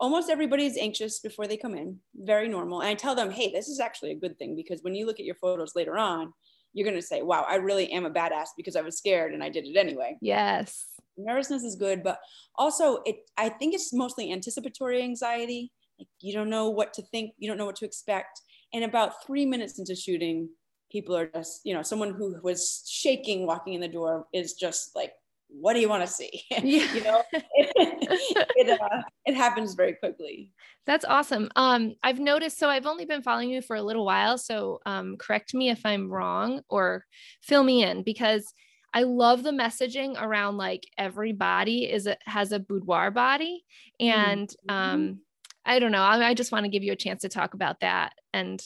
[0.00, 2.80] almost everybody is anxious before they come in, very normal.
[2.80, 5.18] And I tell them, hey, this is actually a good thing because when you look
[5.20, 6.32] at your photos later on,
[6.72, 9.42] you're going to say, wow, I really am a badass because I was scared and
[9.42, 10.16] I did it anyway.
[10.22, 10.86] Yes.
[11.18, 12.18] Nervousness is good, but
[12.56, 15.72] also it I think it's mostly anticipatory anxiety.
[15.98, 18.40] Like you don't know what to think, you don't know what to expect.
[18.72, 20.48] And about 3 minutes into shooting,
[20.92, 24.94] people are just, you know, someone who was shaking walking in the door is just
[24.94, 25.12] like
[25.60, 26.42] what do you want to see?
[26.50, 26.94] Yeah.
[26.94, 27.72] you know, it,
[28.56, 30.50] it, uh, it happens very quickly.
[30.86, 31.50] That's awesome.
[31.56, 34.38] Um, I've noticed, so I've only been following you for a little while.
[34.38, 37.04] So um, correct me if I'm wrong or
[37.42, 38.52] fill me in because
[38.94, 43.64] I love the messaging around like every body is a, has a boudoir body.
[44.00, 44.74] And mm-hmm.
[44.74, 45.20] um,
[45.64, 46.02] I don't know.
[46.02, 48.62] I, I just want to give you a chance to talk about that and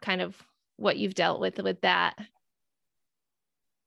[0.00, 0.36] kind of
[0.76, 2.14] what you've dealt with with that?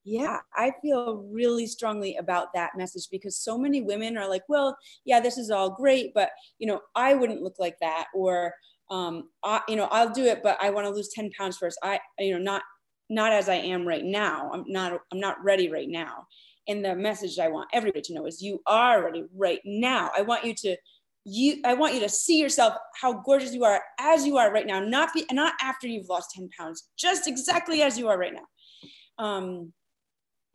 [0.06, 4.78] Yeah i feel really strongly about that message because so many women are like well
[5.04, 8.54] yeah this is all great but you know i wouldn't look like that or
[8.92, 11.80] um I, you know i'll do it but i want to lose 10 pounds first.
[11.82, 12.62] I you know not
[13.10, 14.52] not as i am right now.
[14.54, 16.28] I'm not i'm not ready right now.
[16.68, 20.12] And the message i want everybody to know is you are ready right now.
[20.16, 20.78] I want you to
[21.26, 24.68] you i want you to see yourself how gorgeous you are as you are right
[24.68, 28.34] now not be not after you've lost 10 pounds just exactly as you are right
[28.34, 29.74] now um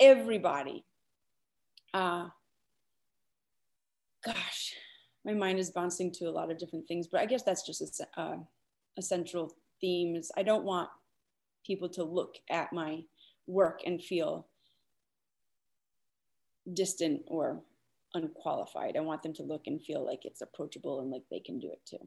[0.00, 0.85] everybody.
[1.92, 2.28] Uh,
[4.24, 4.74] gosh,
[5.24, 8.00] my mind is bouncing to a lot of different things, but I guess that's just
[8.00, 8.37] a, uh,
[8.98, 10.88] a central theme is I don't want
[11.64, 13.02] people to look at my
[13.46, 14.48] work and feel
[16.72, 17.62] distant or
[18.14, 18.96] unqualified.
[18.96, 21.70] I want them to look and feel like it's approachable and like they can do
[21.70, 21.99] it too.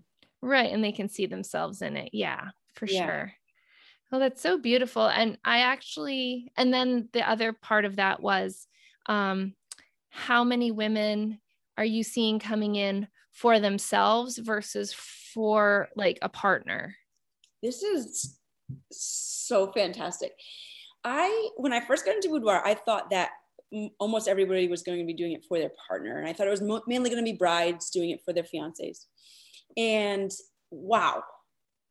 [0.41, 0.71] Right.
[0.71, 2.09] And they can see themselves in it.
[2.13, 3.05] Yeah, for yeah.
[3.05, 3.33] sure.
[4.11, 5.07] Oh, that's so beautiful.
[5.07, 8.67] And I actually, and then the other part of that was
[9.07, 9.55] um,
[10.09, 11.39] how many women
[11.77, 16.95] are you seeing coming in for themselves versus for like a partner?
[17.63, 18.37] This is
[18.91, 20.33] so fantastic.
[21.03, 23.31] I, when I first got into boudoir, I thought that
[23.99, 26.17] almost everybody was going to be doing it for their partner.
[26.17, 28.43] And I thought it was mo- mainly going to be brides doing it for their
[28.43, 29.05] fiancés.
[29.77, 30.31] And
[30.71, 31.23] wow,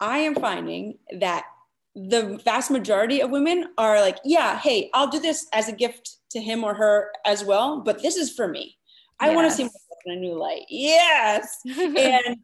[0.00, 1.44] I am finding that
[1.94, 6.16] the vast majority of women are like, yeah, hey, I'll do this as a gift
[6.30, 8.78] to him or her as well, but this is for me.
[9.20, 9.36] I yes.
[9.36, 10.64] want to see myself in a new light.
[10.68, 11.58] Yes.
[11.66, 12.38] and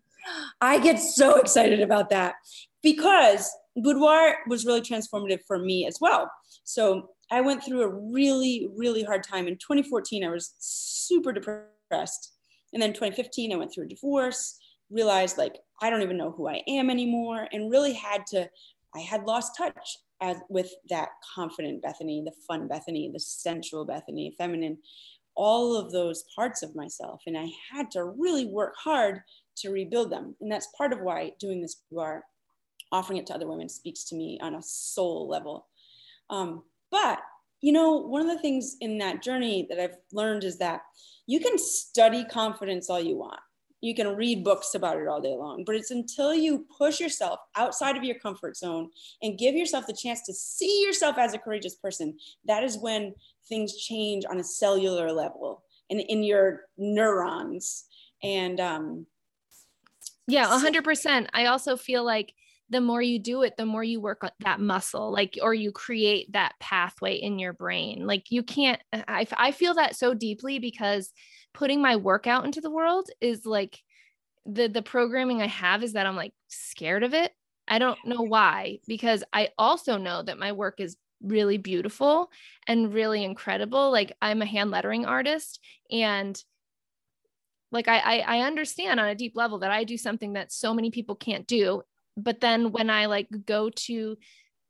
[0.61, 2.35] I get so excited about that
[2.83, 6.31] because boudoir was really transformative for me as well.
[6.64, 9.48] So I went through a really, really hard time.
[9.48, 12.32] In 2014, I was super depressed.
[12.72, 14.58] And then 2015, I went through a divorce,
[14.90, 18.48] realized like, I don't even know who I am anymore, and really had to
[18.94, 24.34] I had lost touch as with that confident Bethany, the fun Bethany, the sensual Bethany,
[24.36, 24.78] feminine,
[25.36, 27.22] all of those parts of myself.
[27.26, 29.20] And I had to really work hard
[29.58, 30.34] to rebuild them.
[30.40, 32.24] And that's part of why doing this boudoir,
[32.90, 35.68] offering it to other women speaks to me on a soul level.
[36.30, 37.20] Um, but
[37.61, 40.83] you know, one of the things in that journey that I've learned is that
[41.27, 43.40] you can study confidence all you want.
[43.81, 47.38] You can read books about it all day long but it's until you push yourself
[47.57, 48.90] outside of your comfort zone
[49.22, 53.14] and give yourself the chance to see yourself as a courageous person that is when
[53.48, 57.85] things change on a cellular level and in your neurons.
[58.22, 59.07] And um
[60.27, 62.35] yeah 100% i also feel like
[62.70, 66.31] the more you do it the more you work that muscle like or you create
[66.33, 71.12] that pathway in your brain like you can't i, I feel that so deeply because
[71.54, 73.81] putting my work out into the world is like
[74.46, 77.33] the the programming I have is that I'm like scared of it.
[77.68, 82.31] I don't know why because I also know that my work is really beautiful
[82.66, 83.90] and really incredible.
[83.92, 86.42] Like I'm a hand lettering artist and
[87.70, 90.72] like I, I I understand on a deep level that I do something that so
[90.72, 91.83] many people can't do.
[92.18, 94.16] But then when I like go to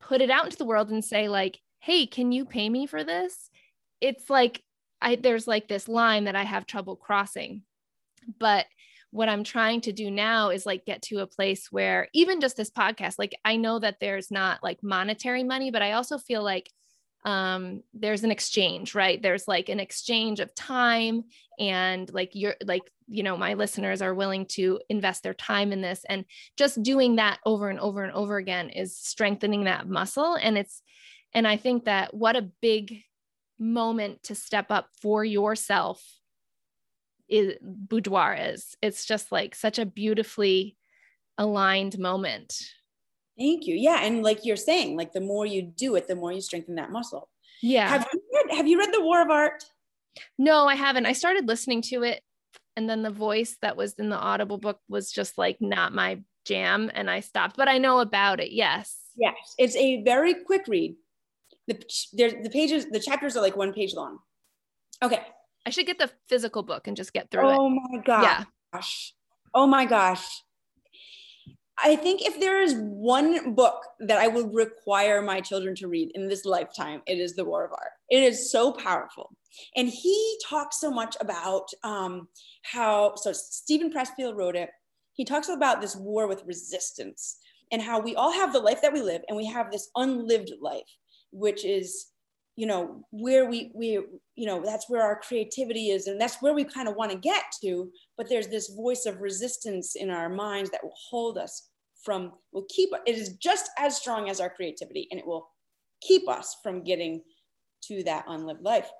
[0.00, 3.04] put it out into the world and say like, hey, can you pay me for
[3.04, 3.50] this?
[4.00, 4.62] It's like
[5.00, 7.62] I there's like this line that I have trouble crossing.
[8.38, 8.66] But
[9.10, 12.56] what I'm trying to do now is like get to a place where even just
[12.56, 16.42] this podcast, like I know that there's not like monetary money, but I also feel
[16.42, 16.70] like
[17.24, 21.24] um there's an exchange right there's like an exchange of time
[21.58, 25.80] and like you're like you know my listeners are willing to invest their time in
[25.80, 26.04] this.
[26.08, 26.24] And
[26.56, 30.34] just doing that over and over and over again is strengthening that muscle.
[30.34, 30.82] And it's
[31.34, 33.02] and i think that what a big
[33.58, 36.02] moment to step up for yourself
[37.28, 38.76] is boudoir is.
[38.80, 40.76] It's just like such a beautifully
[41.36, 42.54] aligned moment.
[43.38, 43.76] Thank you.
[43.76, 44.00] Yeah.
[44.02, 46.90] And like you're saying like the more you do it the more you strengthen that
[46.90, 47.28] muscle.
[47.62, 47.88] Yeah.
[47.88, 49.64] Have you read, have you read the war of art?
[50.38, 51.06] No, I haven't.
[51.06, 52.22] I started listening to it
[52.78, 56.22] and then the voice that was in the audible book was just like not my
[56.46, 58.52] jam and I stopped, but I know about it.
[58.52, 58.96] Yes.
[59.16, 59.34] Yes.
[59.58, 60.94] It's a very quick read.
[61.66, 61.74] The,
[62.14, 64.18] the pages, the chapters are like one page long.
[65.02, 65.20] Okay.
[65.66, 67.58] I should get the physical book and just get through oh it.
[67.58, 68.22] Oh my gosh.
[68.72, 68.80] Yeah.
[69.54, 70.24] Oh my gosh.
[71.82, 76.12] I think if there is one book that I would require my children to read
[76.14, 77.90] in this lifetime, it is The War of Art.
[78.08, 79.32] It is so powerful.
[79.76, 82.28] And he talks so much about um,
[82.62, 84.70] how, so Steven Pressfield wrote it.
[85.14, 87.38] He talks about this war with resistance
[87.72, 90.52] and how we all have the life that we live and we have this unlived
[90.60, 90.88] life,
[91.32, 92.06] which is,
[92.56, 94.00] you know, where we, we,
[94.36, 97.18] you know, that's where our creativity is and that's where we kind of want to
[97.18, 97.90] get to.
[98.16, 101.68] But there's this voice of resistance in our minds that will hold us
[102.02, 105.48] from, will keep, it is just as strong as our creativity and it will
[106.00, 107.22] keep us from getting
[107.82, 108.90] to that unlived life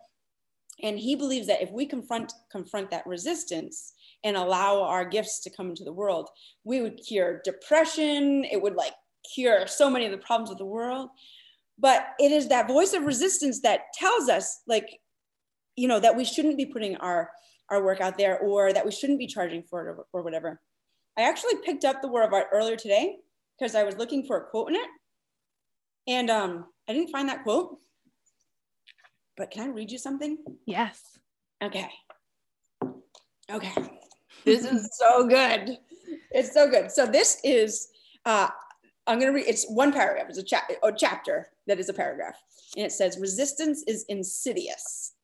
[0.82, 5.50] and he believes that if we confront confront that resistance and allow our gifts to
[5.50, 6.28] come into the world
[6.64, 8.44] we would cure depression.
[8.44, 8.92] It would like
[9.34, 11.08] cure so many of the problems of the world.
[11.78, 15.00] But it is that voice of resistance that tells us like
[15.76, 17.30] you know that we shouldn't be putting our
[17.70, 20.60] our work out there or that we shouldn't be charging for it or, or whatever.
[21.16, 23.16] I actually picked up the war of art earlier today
[23.58, 24.88] because i was looking for a quote in it.
[26.06, 27.78] And um, i didn't find that quote
[29.38, 30.38] but can I read you something?
[30.66, 31.18] Yes.
[31.62, 31.88] Okay.
[33.50, 33.72] Okay.
[34.44, 35.78] This is so good.
[36.30, 36.90] It's so good.
[36.90, 37.88] So this is
[38.24, 38.48] uh,
[39.06, 39.48] I'm going to read.
[39.48, 40.26] It's one paragraph.
[40.28, 42.36] It's a, cha- a chapter that is a paragraph,
[42.76, 45.14] and it says, "Resistance is insidious.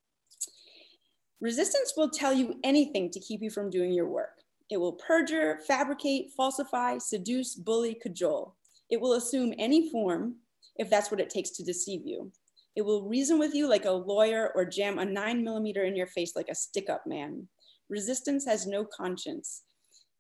[1.40, 4.40] Resistance will tell you anything to keep you from doing your work.
[4.68, 8.56] It will perjure, fabricate, falsify, seduce, bully, cajole.
[8.90, 10.34] It will assume any form
[10.76, 12.32] if that's what it takes to deceive you.
[12.76, 16.08] It will reason with you like a lawyer or jam a nine millimeter in your
[16.08, 17.48] face like a stick up man.
[17.88, 19.62] Resistance has no conscience.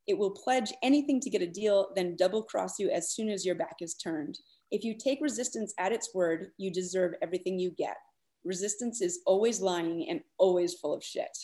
[0.06, 3.44] It will pledge anything to get a deal, then double cross you as soon as
[3.44, 4.38] your back is turned.
[4.70, 7.96] If you take resistance at its word, you deserve everything you get.
[8.44, 11.36] Resistance is always lying and always full of shit.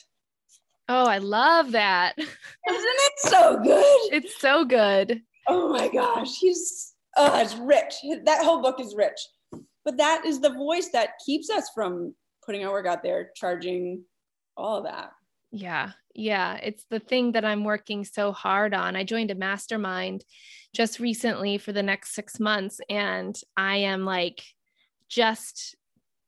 [0.88, 2.14] Oh, I love that.
[2.18, 2.34] Isn't
[2.68, 4.12] it so good?
[4.12, 5.22] It's so good.
[5.48, 6.36] Oh my gosh.
[6.38, 7.94] He's, oh, it's rich.
[8.24, 9.18] That whole book is rich
[9.84, 12.14] but that is the voice that keeps us from
[12.44, 14.02] putting our work out there charging
[14.56, 15.10] all of that.
[15.52, 16.56] Yeah yeah.
[16.56, 18.96] It's the thing that i'm working so hard on.
[18.96, 20.24] I joined a mastermind
[20.74, 24.40] just recently for the next six months and i am like
[25.08, 25.74] just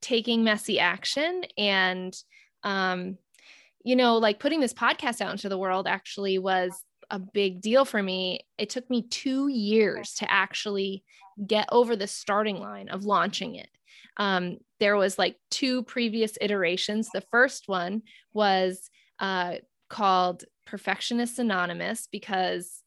[0.00, 2.12] taking messy action and
[2.64, 3.16] um
[3.84, 6.72] you know like putting this podcast out into the world actually was
[7.08, 8.40] a big deal for me.
[8.56, 11.04] It took me two years to actually
[11.46, 13.68] get over the starting line of launching it.
[14.16, 17.08] Um, there was like two previous iterations.
[17.10, 19.56] The first one was uh,
[19.88, 22.82] called Perfectionist Anonymous because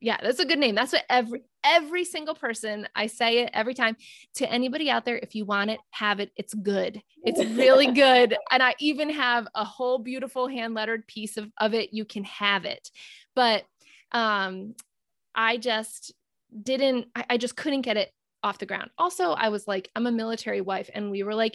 [0.00, 0.74] yeah, that's a good name.
[0.74, 3.96] That's what every every single person I say it every time
[4.36, 5.18] to anybody out there.
[5.18, 6.30] If you want it, have it.
[6.36, 7.02] It's good.
[7.24, 8.36] It's really good.
[8.50, 11.92] And I even have a whole beautiful hand lettered piece of, of it.
[11.92, 12.88] You can have it.
[13.34, 13.64] But
[14.12, 14.74] um,
[15.34, 16.12] I just
[16.62, 18.90] didn't, I, I just couldn't get it off the ground.
[18.98, 21.54] Also, I was like, I'm a military wife, and we were like,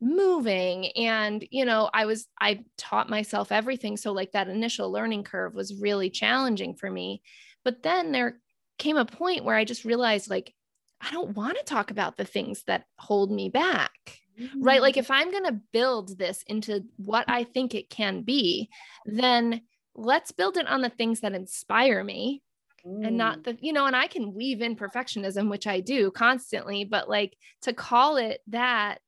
[0.00, 5.22] moving and you know i was i taught myself everything so like that initial learning
[5.22, 7.20] curve was really challenging for me
[7.64, 8.40] but then there
[8.78, 10.54] came a point where i just realized like
[11.02, 14.62] i don't want to talk about the things that hold me back mm-hmm.
[14.62, 18.70] right like if i'm going to build this into what i think it can be
[19.04, 19.60] then
[19.94, 22.40] let's build it on the things that inspire me
[22.86, 23.06] mm.
[23.06, 23.44] and not mm.
[23.44, 27.36] the you know and i can weave in perfectionism which i do constantly but like
[27.62, 28.98] to call it that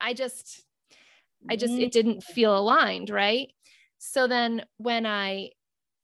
[0.00, 0.64] i just
[1.48, 2.24] i just it didn't mm.
[2.24, 3.48] feel aligned right
[3.98, 5.48] so then when i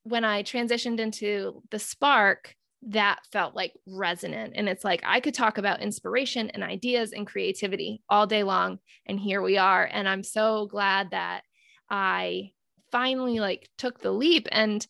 [0.04, 5.34] when i transitioned into the spark that felt like resonant and it's like i could
[5.34, 10.08] talk about inspiration and ideas and creativity all day long and here we are and
[10.08, 11.42] i'm so glad that
[11.90, 12.50] i
[12.90, 14.86] finally like took the leap and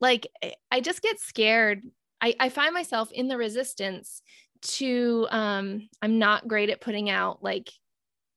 [0.00, 1.82] like eh, I just get scared.
[2.20, 4.22] I, I find myself in the resistance
[4.62, 7.70] to um I'm not great at putting out like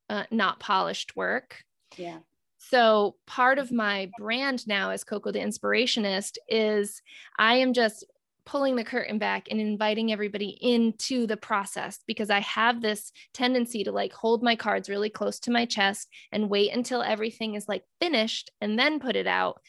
[0.10, 1.62] uh, not polished work.
[1.96, 2.20] Yeah.
[2.58, 7.02] So part of my brand now as Coco the Inspirationist is
[7.38, 8.06] I am just
[8.46, 13.84] pulling the curtain back and inviting everybody into the process because I have this tendency
[13.84, 17.68] to like hold my cards really close to my chest and wait until everything is
[17.68, 19.62] like finished and then put it out.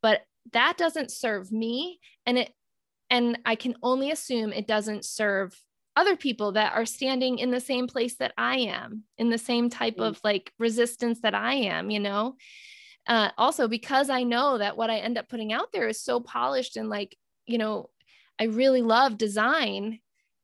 [0.00, 0.22] But
[0.52, 2.52] that doesn't serve me and it
[3.10, 5.56] and i can only assume it doesn't serve
[5.96, 9.68] other people that are standing in the same place that I am, in the same
[9.68, 10.06] type mm.
[10.06, 12.36] of like resistance that I am, you know?
[13.06, 16.20] Uh, also, because I know that what I end up putting out there is so
[16.20, 17.16] polished and like,
[17.46, 17.90] you know,
[18.40, 19.98] I really love design,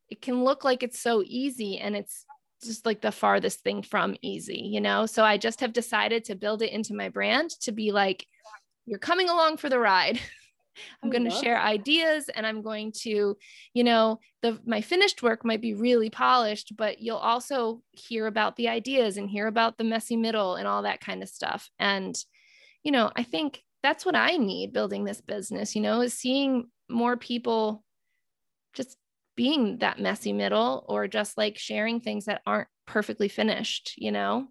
[0.09, 2.24] it can look like it's so easy and it's
[2.62, 5.07] just like the farthest thing from easy, you know?
[5.07, 8.26] So I just have decided to build it into my brand to be like,
[8.89, 10.18] you're coming along for the ride.
[11.03, 13.36] I'm oh, going to share ideas and I'm going to,
[13.74, 18.57] you know, the my finished work might be really polished, but you'll also hear about
[18.57, 21.68] the ideas and hear about the messy middle and all that kind of stuff.
[21.78, 22.16] And
[22.84, 26.68] you know, I think that's what I need building this business, you know, is seeing
[26.89, 27.84] more people
[28.72, 28.97] just
[29.36, 34.47] being that messy middle or just like sharing things that aren't perfectly finished, you know?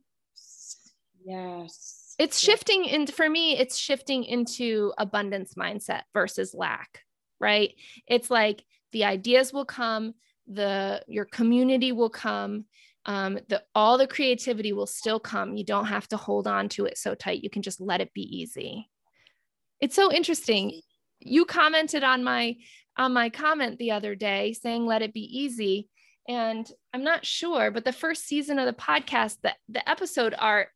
[1.25, 7.01] Yes it's shifting in for me it's shifting into abundance mindset versus lack
[7.39, 7.73] right?
[8.07, 10.13] It's like the ideas will come
[10.49, 12.65] the your community will come
[13.05, 15.55] um, the all the creativity will still come.
[15.55, 17.41] You don't have to hold on to it so tight.
[17.41, 18.89] You can just let it be easy.
[19.79, 20.81] It's so interesting.
[21.19, 22.57] You commented on my
[22.97, 25.89] on my comment the other day saying let it be easy.
[26.29, 30.67] And i'm not sure but the first season of the podcast the, the episode art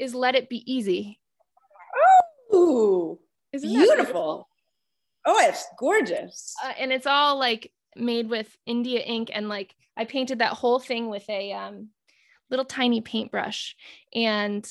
[0.00, 1.20] is Let It Be Easy.
[2.52, 3.20] Oh,
[3.52, 4.48] beautiful.
[5.24, 6.54] Oh, it's gorgeous.
[6.64, 10.78] Uh, and it's all like made with India ink and like I painted that whole
[10.78, 11.88] thing with a um,
[12.50, 13.76] little tiny paintbrush
[14.14, 14.66] and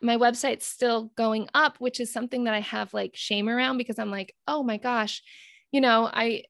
[0.00, 3.98] my website's still going up which is something that I have like shame around because
[3.98, 5.22] I'm like oh my gosh
[5.72, 6.44] you know I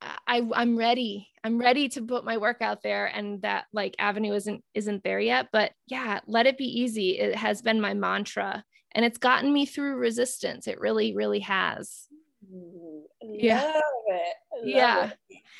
[0.00, 1.28] I I'm ready.
[1.42, 5.20] I'm ready to put my work out there and that like avenue isn't isn't there
[5.20, 7.18] yet, but yeah, let it be easy.
[7.18, 10.66] It has been my mantra and it's gotten me through resistance.
[10.66, 12.06] It really really has.
[12.52, 13.80] Ooh, yeah.
[14.06, 14.36] It.
[14.64, 15.10] yeah.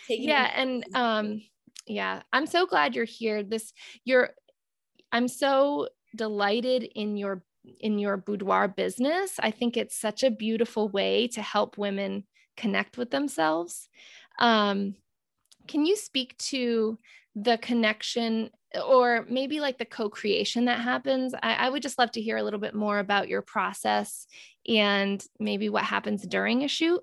[0.09, 1.43] Yeah, and um
[1.86, 3.43] yeah, I'm so glad you're here.
[3.43, 3.72] This
[4.05, 4.30] you're
[5.11, 7.43] I'm so delighted in your
[7.80, 9.34] in your boudoir business.
[9.41, 12.24] I think it's such a beautiful way to help women
[12.57, 13.89] connect with themselves.
[14.39, 14.95] Um,
[15.66, 16.99] can you speak to
[17.34, 18.51] the connection
[18.86, 21.34] or maybe like the co-creation that happens?
[21.43, 24.26] I, I, would just love to hear a little bit more about your process
[24.66, 27.01] and maybe what happens during a shoot.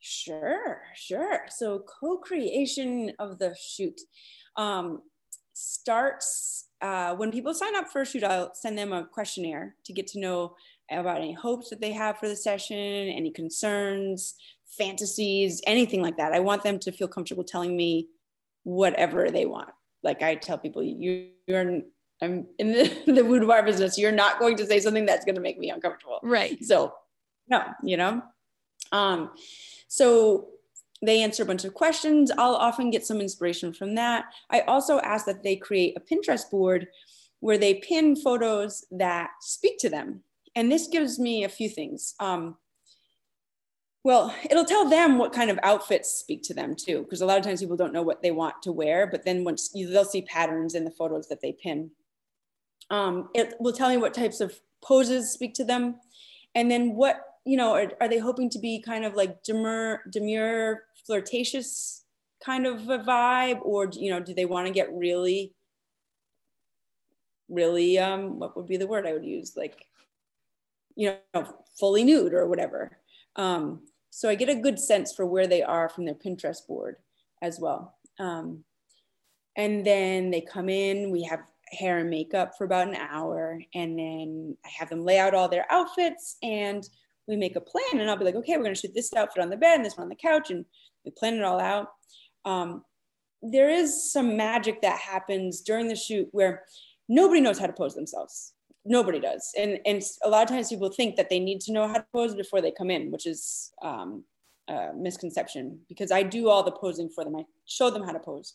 [0.00, 1.46] Sure sure.
[1.48, 4.00] So co-creation of the shoot
[4.56, 5.02] um,
[5.52, 9.94] starts uh, when people sign up for a shoot i'll send them a questionnaire to
[9.94, 10.54] get to know
[10.90, 14.34] about any hopes that they have for the session any concerns
[14.76, 16.32] fantasies, anything like that.
[16.32, 18.08] I want them to feel comfortable telling me
[18.64, 19.70] whatever they want.
[20.02, 21.82] Like I tell people, you, you're
[22.22, 23.98] I'm in the, the boudoir business.
[23.98, 26.20] You're not going to say something that's going to make me uncomfortable.
[26.22, 26.62] Right.
[26.64, 26.94] So,
[27.48, 28.22] no, you know.
[28.92, 29.30] Um,
[29.88, 30.48] so
[31.02, 32.30] they answer a bunch of questions.
[32.38, 34.26] I'll often get some inspiration from that.
[34.50, 36.88] I also ask that they create a Pinterest board
[37.40, 40.22] where they pin photos that speak to them.
[40.54, 42.14] And this gives me a few things.
[42.18, 42.56] Um,
[44.06, 47.38] well, it'll tell them what kind of outfits speak to them too, because a lot
[47.38, 50.04] of times people don't know what they want to wear, but then once you, they'll
[50.04, 51.90] see patterns in the photos that they pin.
[52.88, 55.96] Um, it will tell me what types of poses speak to them,
[56.54, 60.02] and then what you know are, are they hoping to be kind of like demure,
[60.08, 62.04] demure, flirtatious
[62.40, 65.52] kind of a vibe, or you know do they want to get really,
[67.48, 69.84] really um, what would be the word I would use like,
[70.94, 72.98] you know, fully nude or whatever.
[73.34, 73.80] Um,
[74.16, 76.96] so I get a good sense for where they are from their Pinterest board
[77.42, 77.98] as well.
[78.18, 78.64] Um,
[79.58, 81.40] and then they come in, we have
[81.70, 85.50] hair and makeup for about an hour, and then I have them lay out all
[85.50, 86.82] their outfits and
[87.28, 88.00] we make a plan.
[88.00, 89.98] And I'll be like, okay, we're gonna shoot this outfit on the bed and this
[89.98, 90.64] one on the couch, and
[91.04, 91.88] we plan it all out.
[92.46, 92.84] Um,
[93.42, 96.62] there is some magic that happens during the shoot where
[97.06, 98.54] nobody knows how to pose themselves
[98.86, 99.52] nobody does.
[99.58, 102.06] And and a lot of times people think that they need to know how to
[102.12, 104.24] pose before they come in which is um,
[104.68, 107.36] a misconception because i do all the posing for them.
[107.36, 108.54] I show them how to pose.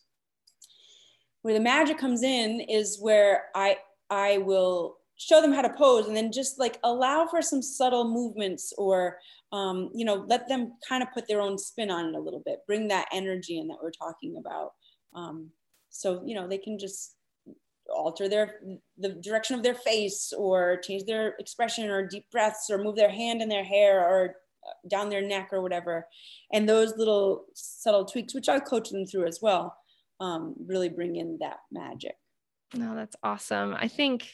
[1.42, 3.78] Where the magic comes in is where i
[4.10, 8.10] i will show them how to pose and then just like allow for some subtle
[8.10, 9.20] movements or
[9.52, 12.42] um, you know let them kind of put their own spin on it a little
[12.46, 14.72] bit bring that energy in that we're talking about.
[15.14, 15.50] Um,
[15.90, 17.16] so you know they can just
[17.94, 18.60] alter their
[18.98, 23.10] the direction of their face or change their expression or deep breaths or move their
[23.10, 24.36] hand in their hair or
[24.68, 26.08] uh, down their neck or whatever.
[26.54, 29.76] And those little subtle tweaks which i coach them through as well
[30.20, 32.16] um, really bring in that magic.
[32.74, 33.76] No that's awesome.
[33.78, 34.30] I think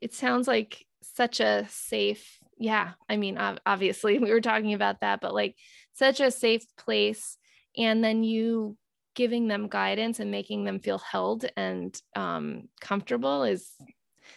[0.00, 5.20] it sounds like such a safe yeah i mean obviously we were talking about that
[5.20, 5.54] but like
[5.98, 7.36] such a safe place.
[7.76, 8.76] And then you
[9.18, 13.72] giving them guidance and making them feel held and um, comfortable is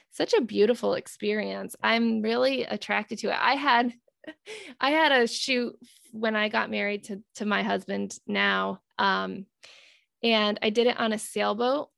[0.10, 1.76] such a beautiful experience.
[1.84, 3.38] I'm really attracted to it.
[3.40, 3.94] I had
[4.82, 5.78] I had a shoot
[6.14, 8.82] when I got married to to my husband now.
[8.98, 9.46] Um,
[10.24, 11.90] and I did it on a sailboat.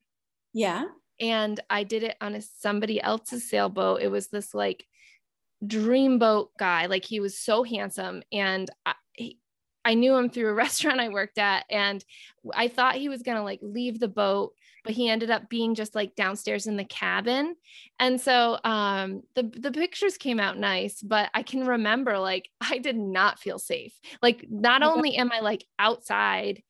[0.52, 0.84] Yeah.
[1.18, 4.02] And I did it on a somebody else's sailboat.
[4.02, 4.84] It was this like
[5.64, 6.84] dreamboat guy.
[6.84, 8.22] Like he was so handsome.
[8.30, 8.92] And I,
[9.84, 11.64] I knew him through a restaurant I worked at.
[11.70, 12.04] And
[12.54, 14.54] I thought he was going to like leave the boat,
[14.84, 17.54] but he ended up being just like downstairs in the cabin.
[17.98, 22.78] And so um, the, the pictures came out nice, but I can remember like I
[22.78, 23.98] did not feel safe.
[24.22, 26.62] Like, not only am I like outside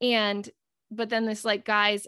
[0.00, 0.48] and,
[0.90, 2.06] but then this like guy's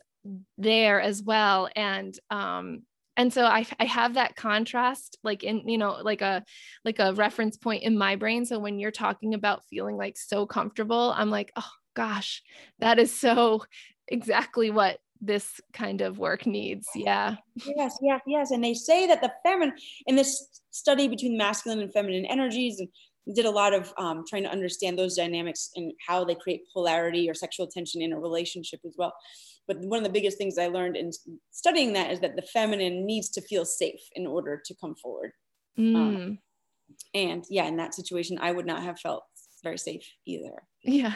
[0.56, 1.68] there as well.
[1.74, 2.82] And um,
[3.18, 6.44] and so I, I have that contrast like in you know like a
[6.84, 8.46] like a reference point in my brain.
[8.46, 12.42] So when you're talking about feeling like so comfortable i'm like oh gosh
[12.78, 13.64] that is so
[14.08, 16.86] exactly what this kind of work needs.
[16.94, 17.36] Yeah.
[17.56, 18.50] Yes yes yes.
[18.52, 19.74] And they say that the feminine
[20.06, 22.88] in this study between masculine and feminine energies and
[23.34, 27.28] did a lot of um, trying to understand those dynamics and how they create polarity
[27.28, 29.12] or sexual tension in a relationship as well
[29.68, 31.12] but one of the biggest things I learned in
[31.50, 35.32] studying that is that the feminine needs to feel safe in order to come forward.
[35.78, 35.96] Mm.
[35.96, 36.38] Um,
[37.14, 39.22] and yeah, in that situation, I would not have felt
[39.62, 40.62] very safe either.
[40.82, 41.14] Yeah.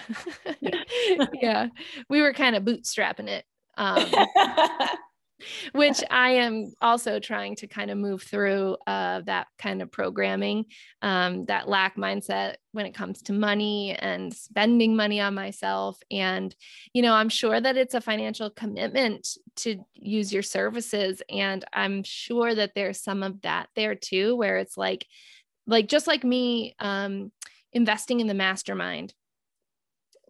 [1.32, 1.68] yeah.
[2.08, 3.44] We were kind of bootstrapping it.
[3.78, 4.04] Um,
[5.72, 10.66] which I am also trying to kind of move through uh, that kind of programming,
[11.02, 15.98] um, that lack mindset when it comes to money and spending money on myself.
[16.10, 16.54] And,
[16.92, 21.22] you know, I'm sure that it's a financial commitment to use your services.
[21.28, 25.06] And I'm sure that there's some of that there too, where it's like,
[25.66, 27.30] like just like me um,
[27.72, 29.14] investing in the mastermind,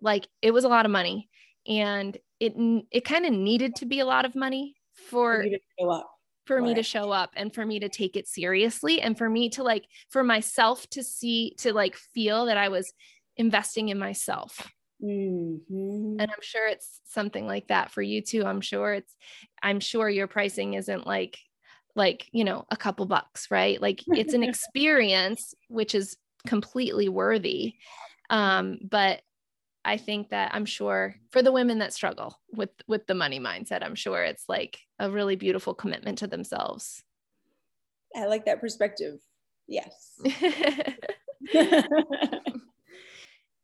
[0.00, 1.28] like it was a lot of money
[1.66, 2.54] and it
[2.90, 4.74] it kind of needed to be a lot of money
[5.08, 5.44] for,
[5.78, 6.04] for
[6.46, 9.48] for me to show up and for me to take it seriously and for me
[9.50, 12.92] to like for myself to see to like feel that I was
[13.36, 14.68] investing in myself.
[15.02, 16.16] Mm-hmm.
[16.20, 18.44] And I'm sure it's something like that for you too.
[18.44, 19.14] I'm sure it's
[19.62, 21.38] I'm sure your pricing isn't like
[21.94, 23.80] like, you know, a couple bucks, right?
[23.80, 27.74] Like it's an experience which is completely worthy.
[28.30, 29.22] Um but
[29.84, 33.82] I think that I'm sure for the women that struggle with with the money mindset,
[33.82, 37.02] I'm sure it's like a really beautiful commitment to themselves.
[38.14, 39.18] I like that perspective.
[39.66, 40.20] Yes.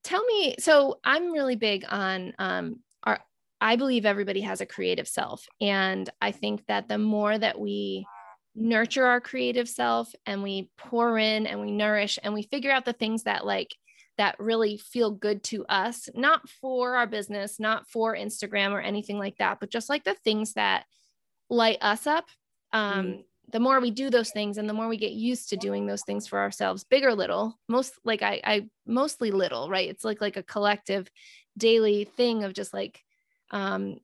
[0.04, 3.20] Tell me, so I'm really big on um our
[3.60, 8.06] I believe everybody has a creative self and I think that the more that we
[8.54, 12.84] nurture our creative self and we pour in and we nourish and we figure out
[12.84, 13.74] the things that like
[14.18, 19.18] that really feel good to us, not for our business, not for Instagram or anything
[19.18, 20.84] like that, but just like the things that
[21.48, 22.26] light us up.
[22.72, 23.24] Um, mm.
[23.50, 26.02] The more we do those things and the more we get used to doing those
[26.02, 29.88] things for ourselves, big or little, most like I, I mostly little, right?
[29.88, 31.10] It's like like a collective
[31.56, 33.02] daily thing of just like
[33.50, 34.00] um,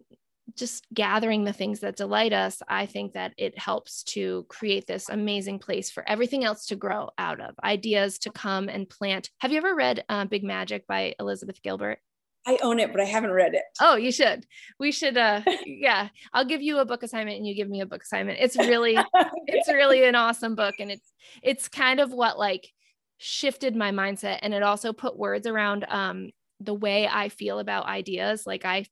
[0.56, 5.08] just gathering the things that delight us, I think that it helps to create this
[5.08, 9.30] amazing place for everything else to grow out of, ideas to come and plant.
[9.38, 11.98] Have you ever read uh, Big Magic by Elizabeth Gilbert?
[12.46, 13.62] I own it, but I haven't read it.
[13.80, 14.46] Oh, you should.
[14.78, 17.86] We should uh yeah, I'll give you a book assignment and you give me a
[17.86, 18.38] book assignment.
[18.40, 18.98] It's really
[19.46, 21.10] it's really an awesome book and it's
[21.42, 22.68] it's kind of what like
[23.16, 26.30] shifted my mindset and it also put words around um
[26.60, 28.46] the way I feel about ideas.
[28.46, 28.84] Like I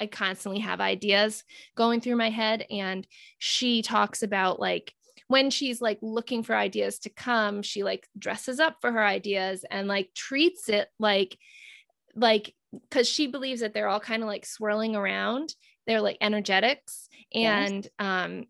[0.00, 1.44] I constantly have ideas
[1.76, 2.66] going through my head.
[2.70, 3.06] And
[3.38, 4.92] she talks about like
[5.28, 9.64] when she's like looking for ideas to come, she like dresses up for her ideas
[9.70, 11.36] and like treats it like,
[12.14, 15.54] like, because she believes that they're all kind of like swirling around.
[15.86, 17.08] They're like energetics.
[17.34, 17.90] And yes.
[17.98, 18.44] um,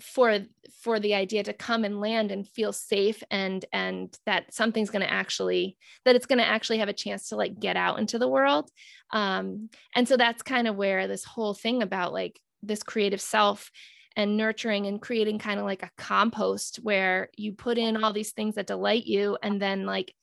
[0.00, 0.40] for
[0.82, 5.02] for the idea to come and land and feel safe and and that something's going
[5.02, 8.18] to actually that it's going to actually have a chance to like get out into
[8.18, 8.70] the world.
[9.12, 13.70] Um and so that's kind of where this whole thing about like this creative self
[14.16, 18.32] and nurturing and creating kind of like a compost where you put in all these
[18.32, 20.14] things that delight you and then like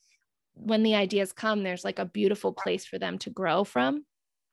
[0.54, 4.04] when the ideas come there's like a beautiful place for them to grow from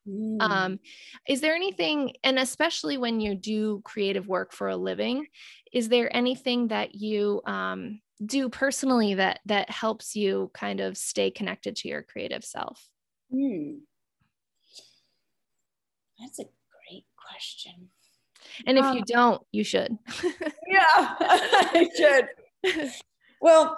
[0.07, 0.41] Mm.
[0.41, 0.79] Um,
[1.27, 5.27] is there anything, and especially when you do creative work for a living,
[5.73, 11.31] is there anything that you um, do personally that that helps you kind of stay
[11.31, 12.87] connected to your creative self?
[13.33, 13.79] Mm.
[16.19, 17.89] That's a great question.
[18.67, 19.97] And if um, you don't, you should.
[20.23, 20.83] yeah,
[21.19, 22.89] I should.
[23.41, 23.77] well,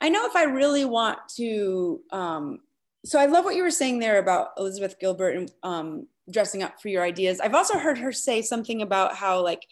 [0.00, 2.60] I know if I really want to um,
[3.08, 6.80] so I love what you were saying there about Elizabeth Gilbert and um, dressing up
[6.82, 7.40] for your ideas.
[7.40, 9.66] I've also heard her say something about how like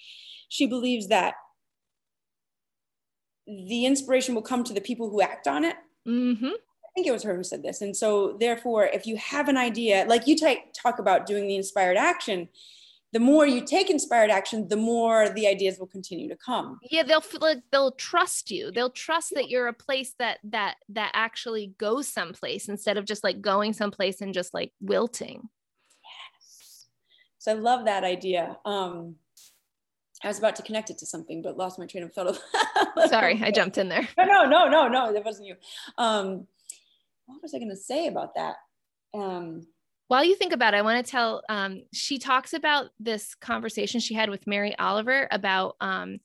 [0.48, 1.34] she believes that
[3.46, 5.76] the inspiration will come to the people who act on it.
[6.08, 6.46] Mm-hmm.
[6.46, 7.82] I think it was her who said this.
[7.82, 11.56] And so, therefore, if you have an idea, like you t- talk about doing the
[11.56, 12.48] inspired action,
[13.16, 16.78] the more you take inspired action, the more the ideas will continue to come.
[16.90, 18.70] Yeah, they'll feel like they'll trust you.
[18.70, 23.24] They'll trust that you're a place that that that actually goes someplace instead of just
[23.24, 25.48] like going someplace and just like wilting.
[26.04, 26.88] Yes.
[27.38, 28.58] So I love that idea.
[28.66, 29.14] Um,
[30.22, 32.38] I was about to connect it to something, but lost my train of thought.
[33.08, 34.06] Sorry, I jumped in there.
[34.18, 35.56] No, no, no, no, no, that wasn't you.
[35.96, 36.46] Um,
[37.24, 38.56] what was I going to say about that?
[39.14, 39.62] Um,
[40.08, 41.42] While you think about it, I want to tell.
[41.48, 46.18] Um, she talks about this conversation she had with Mary Oliver about um,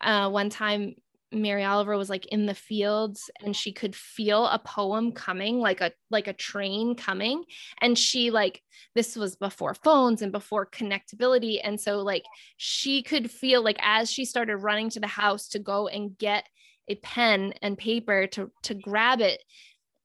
[0.00, 0.94] uh, one time
[1.32, 5.80] Mary Oliver was like in the fields and she could feel a poem coming like
[5.80, 7.44] a like a train coming
[7.80, 8.62] and she like
[8.94, 12.24] this was before phones and before connectability and so like
[12.58, 16.44] she could feel like as she started running to the house to go and get
[16.88, 19.42] a pen and paper to to grab it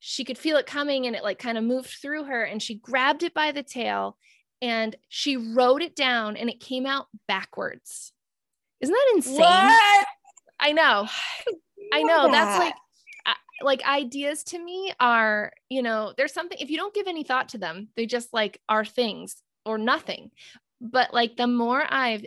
[0.09, 2.75] she could feel it coming and it like kind of moved through her and she
[2.75, 4.15] grabbed it by the tail
[4.61, 8.13] and she wrote it down and it came out backwards
[8.79, 10.05] isn't that insane what?
[10.59, 11.07] I know.
[11.93, 12.31] I know.
[12.31, 12.73] That's like
[13.59, 17.49] like ideas to me are, you know, there's something if you don't give any thought
[17.49, 19.35] to them, they just like are things
[19.65, 20.31] or nothing.
[20.79, 22.25] But like the more I've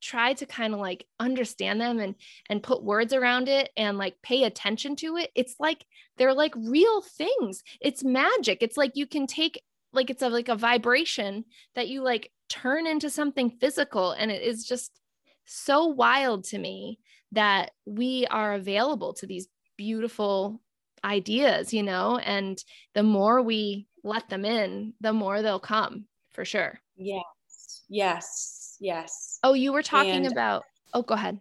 [0.00, 2.14] tried to kind of like understand them and
[2.48, 5.84] and put words around it and like pay attention to it, it's like
[6.16, 7.62] they're like real things.
[7.80, 8.58] It's magic.
[8.60, 11.44] It's like you can take like it's a like a vibration
[11.74, 15.00] that you like turn into something physical and it is just
[15.44, 16.98] so wild to me
[17.32, 20.60] that we are available to these beautiful
[21.04, 22.62] ideas, you know, and
[22.94, 26.80] the more we let them in, the more they'll come for sure.
[26.96, 27.84] Yes.
[27.88, 28.65] Yes.
[28.80, 29.38] Yes.
[29.42, 30.64] Oh, you were talking And- about,
[30.94, 31.38] oh, go ahead.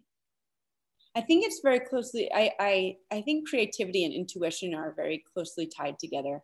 [1.18, 2.30] I think it's very closely.
[2.34, 6.42] I, I I think creativity and intuition are very closely tied together.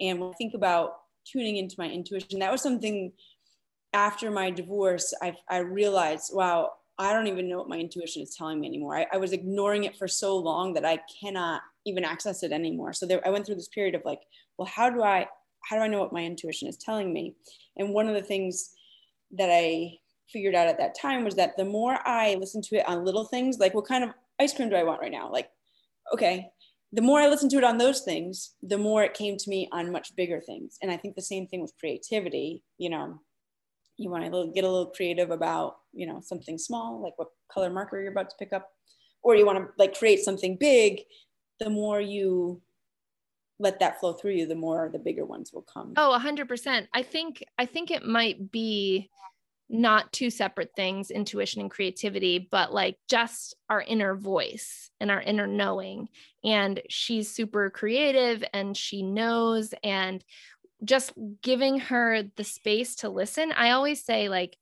[0.00, 3.12] And when I think about tuning into my intuition, that was something
[3.92, 5.12] after my divorce.
[5.20, 8.96] I I realized, wow, I don't even know what my intuition is telling me anymore.
[8.96, 12.94] I, I was ignoring it for so long that I cannot even access it anymore.
[12.94, 14.22] So there, I went through this period of like,
[14.56, 15.28] well, how do I
[15.68, 17.34] how do I know what my intuition is telling me?
[17.76, 18.70] And one of the things
[19.32, 19.98] that I
[20.32, 23.24] figured out at that time was that the more I listened to it on little
[23.24, 24.10] things, like what kind of
[24.40, 25.30] ice cream do I want right now?
[25.30, 25.48] Like,
[26.12, 26.48] okay,
[26.92, 29.68] the more I listened to it on those things, the more it came to me
[29.72, 30.78] on much bigger things.
[30.82, 33.20] And I think the same thing with creativity, you know,
[33.98, 37.70] you want to get a little creative about, you know, something small, like what color
[37.70, 38.68] marker you're about to pick up,
[39.22, 41.00] or you want to like create something big,
[41.60, 42.60] the more you
[43.58, 45.94] let that flow through you, the more the bigger ones will come.
[45.96, 46.88] Oh, a hundred percent.
[46.92, 49.08] I think, I think it might be
[49.68, 55.20] not two separate things, intuition and creativity, but like just our inner voice and our
[55.20, 56.08] inner knowing.
[56.44, 60.24] And she's super creative and she knows and
[60.84, 61.12] just
[61.42, 63.52] giving her the space to listen.
[63.52, 64.56] I always say like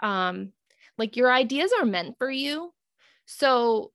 [0.00, 0.52] um
[0.98, 2.72] like your ideas are meant for you.
[3.26, 3.90] So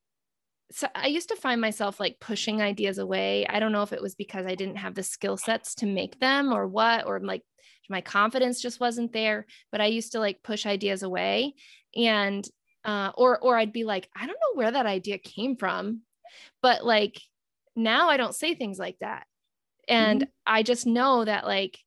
[0.71, 3.47] so I used to find myself like pushing ideas away.
[3.47, 6.19] I don't know if it was because I didn't have the skill sets to make
[6.19, 7.43] them or what or like
[7.89, 11.55] my confidence just wasn't there, but I used to like push ideas away
[11.95, 12.47] and
[12.85, 16.01] uh or or I'd be like I don't know where that idea came from.
[16.61, 17.19] But like
[17.75, 19.25] now I don't say things like that.
[19.87, 21.79] And I just know that like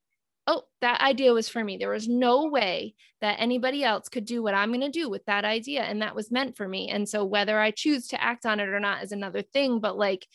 [0.46, 1.76] oh, that idea was for me.
[1.76, 5.24] There was no way that anybody else could do what I'm going to do with
[5.26, 5.82] that idea.
[5.82, 6.88] And that was meant for me.
[6.88, 9.78] And so whether I choose to act on it or not is another thing.
[9.78, 10.26] But like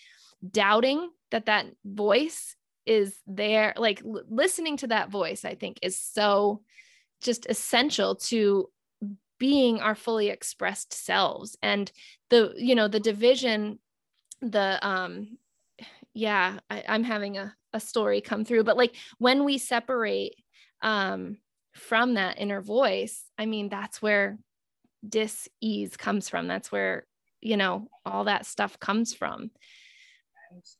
[0.49, 2.55] doubting that that voice
[2.87, 6.61] is there, like l- listening to that voice, I think is so
[7.21, 8.69] just essential to
[9.39, 11.57] being our fully expressed selves.
[11.61, 11.91] And
[12.29, 13.79] the you know the division
[14.41, 15.37] the um
[16.13, 20.35] yeah I, i'm having a, a story come through but like when we separate
[20.83, 21.37] um
[21.73, 24.37] from that inner voice i mean that's where
[25.07, 26.47] dis-ease comes from.
[26.47, 27.05] That's where
[27.41, 29.51] you know all that stuff comes from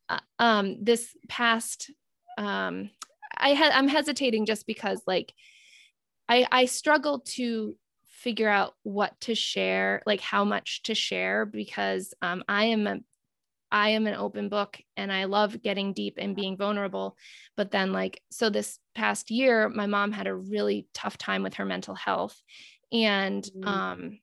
[0.10, 1.92] uh, um this past
[2.38, 2.90] um
[3.38, 5.34] i had i'm hesitating just because like
[6.30, 7.76] i i struggle to
[8.08, 12.98] figure out what to share like how much to share because um i am a
[13.72, 17.18] I am an open book and I love getting deep and being vulnerable.
[17.58, 21.56] But then, like, so this past year, my mom had a really tough time with
[21.56, 22.42] her mental health.
[22.94, 23.68] And Mm.
[23.68, 24.20] um,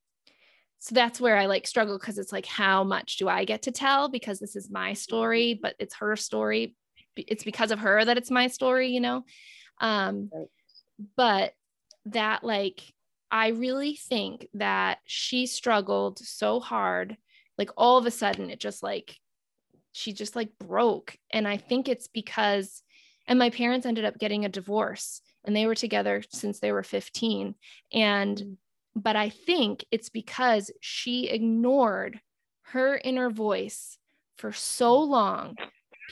[0.85, 3.73] so that's where I like struggle because it's like, how much do I get to
[3.73, 4.11] tell?
[4.11, 6.77] Because this is my story, but it's her story.
[7.17, 9.25] it's because of her that it's my story, you know.
[9.81, 10.47] Um, right.
[11.17, 11.55] but
[12.05, 12.83] that like
[13.31, 17.17] I really think that she struggled so hard,
[17.57, 19.17] like all of a sudden it just like
[19.93, 22.83] she just like broke, and I think it's because,
[23.27, 26.83] and my parents ended up getting a divorce, and they were together since they were
[26.83, 27.55] 15,
[27.91, 28.57] and mm.
[28.95, 32.21] But I think it's because she ignored
[32.67, 33.99] her inner voice
[34.37, 35.57] for so long.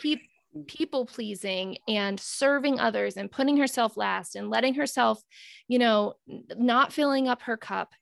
[0.00, 0.26] People
[0.66, 5.22] people pleasing and serving others and putting herself last and letting herself,
[5.66, 6.14] you know,
[6.56, 7.94] not filling up her cup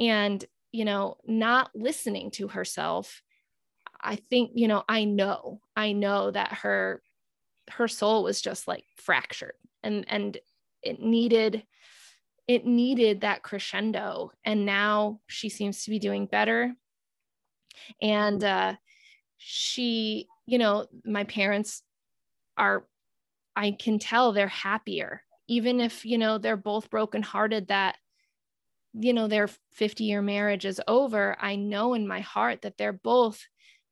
[0.00, 3.22] and, you know, not listening to herself.
[4.00, 7.02] I think, you know, I know, I know that her
[7.70, 9.54] her soul was just like fractured
[9.84, 10.36] and and
[10.82, 11.62] it needed
[12.48, 16.74] it needed that crescendo and now she seems to be doing better.
[18.00, 18.74] And uh
[19.36, 21.82] she you know my parents
[22.56, 22.86] are
[23.56, 27.96] I can tell they're happier even if you know they're both brokenhearted that
[28.94, 32.92] you know their 50 year marriage is over I know in my heart that they're
[32.92, 33.40] both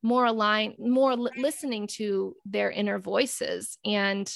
[0.02, 3.78] more aligned more li- listening to their inner voices.
[3.84, 4.32] And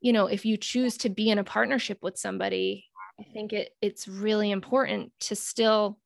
[0.00, 2.86] you know if you choose to be in a partnership with somebody
[3.20, 5.98] I think it it's really important to still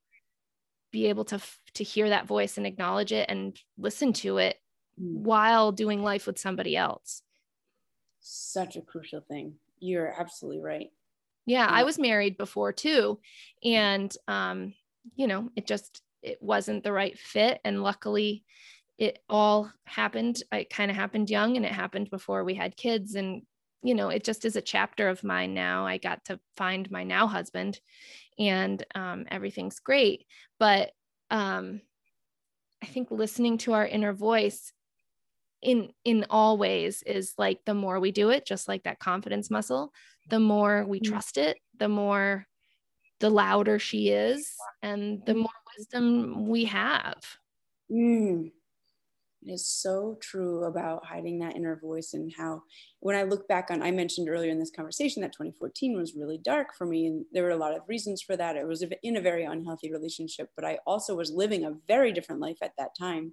[0.92, 1.40] be able to
[1.74, 4.56] to hear that voice and acknowledge it and listen to it
[5.00, 5.14] mm.
[5.18, 7.22] while doing life with somebody else
[8.26, 9.54] such a crucial thing.
[9.78, 10.90] You're absolutely right.
[11.46, 13.20] Yeah, I was married before too.
[13.64, 14.74] And um,
[15.14, 17.60] you know, it just it wasn't the right fit.
[17.64, 18.44] And luckily
[18.98, 20.42] it all happened.
[20.50, 23.14] It kind of happened young and it happened before we had kids.
[23.14, 23.42] And,
[23.86, 25.86] you know, it just is a chapter of mine now.
[25.86, 27.80] I got to find my now husband
[28.38, 30.26] and um, everything's great.
[30.58, 30.90] But
[31.30, 31.80] um,
[32.82, 34.72] I think listening to our inner voice
[35.62, 39.50] in in all ways is like the more we do it just like that confidence
[39.50, 39.92] muscle
[40.28, 41.10] the more we mm-hmm.
[41.12, 42.46] trust it the more
[43.20, 45.38] the louder she is and the mm.
[45.38, 47.16] more wisdom we have
[47.90, 48.52] mm.
[49.48, 52.62] Is so true about hiding that inner voice and how
[53.00, 56.38] when i look back on i mentioned earlier in this conversation that 2014 was really
[56.38, 59.16] dark for me and there were a lot of reasons for that it was in
[59.16, 62.90] a very unhealthy relationship but i also was living a very different life at that
[62.98, 63.32] time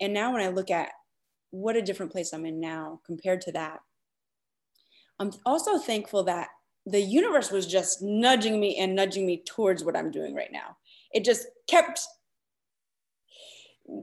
[0.00, 0.90] and now when i look at
[1.50, 3.80] what a different place I'm in now compared to that.
[5.18, 6.48] I'm also thankful that
[6.86, 10.76] the universe was just nudging me and nudging me towards what I'm doing right now.
[11.12, 12.00] It just kept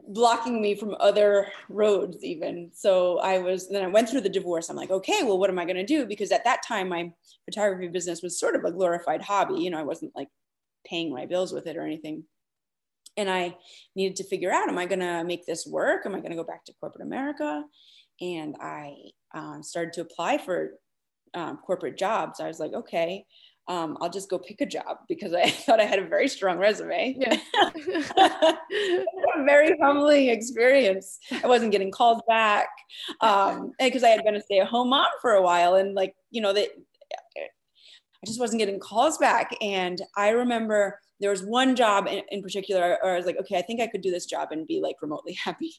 [0.10, 4.70] blocking me from other roads even so i was then i went through the divorce
[4.70, 7.12] i'm like okay well what am i going to do because at that time my
[7.46, 10.28] photography business was sort of a glorified hobby you know i wasn't like
[10.86, 12.24] paying my bills with it or anything
[13.18, 13.58] and I
[13.96, 16.06] needed to figure out, am I going to make this work?
[16.06, 17.64] Am I going to go back to corporate America?
[18.22, 18.96] And I
[19.34, 20.74] um, started to apply for
[21.34, 22.40] um, corporate jobs.
[22.40, 23.26] I was like, okay,
[23.68, 26.58] um, I'll just go pick a job because I thought I had a very strong
[26.58, 27.18] resume.
[27.20, 27.38] Yeah.
[28.18, 31.20] a very humbling experience.
[31.44, 32.70] I wasn't getting called back
[33.20, 33.74] because um,
[34.06, 35.76] I had been a stay at home mom for a while.
[35.76, 36.70] And like, you know, that
[37.38, 39.56] I just wasn't getting calls back.
[39.62, 43.58] And I remember there was one job in, in particular where I was like, okay,
[43.58, 45.74] I think I could do this job and be like remotely happy.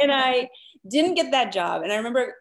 [0.00, 0.48] and I
[0.88, 1.82] didn't get that job.
[1.82, 2.34] And I remember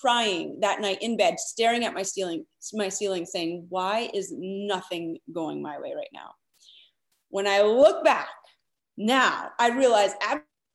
[0.00, 5.18] crying that night in bed, staring at my ceiling, my ceiling saying, why is nothing
[5.32, 6.34] going my way right now?
[7.30, 8.28] When I look back
[8.96, 10.12] now, I realize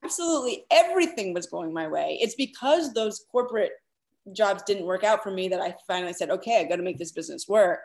[0.03, 2.17] absolutely everything was going my way.
[2.21, 3.71] It's because those corporate
[4.33, 6.97] jobs didn't work out for me that I finally said, okay, I got to make
[6.97, 7.79] this business work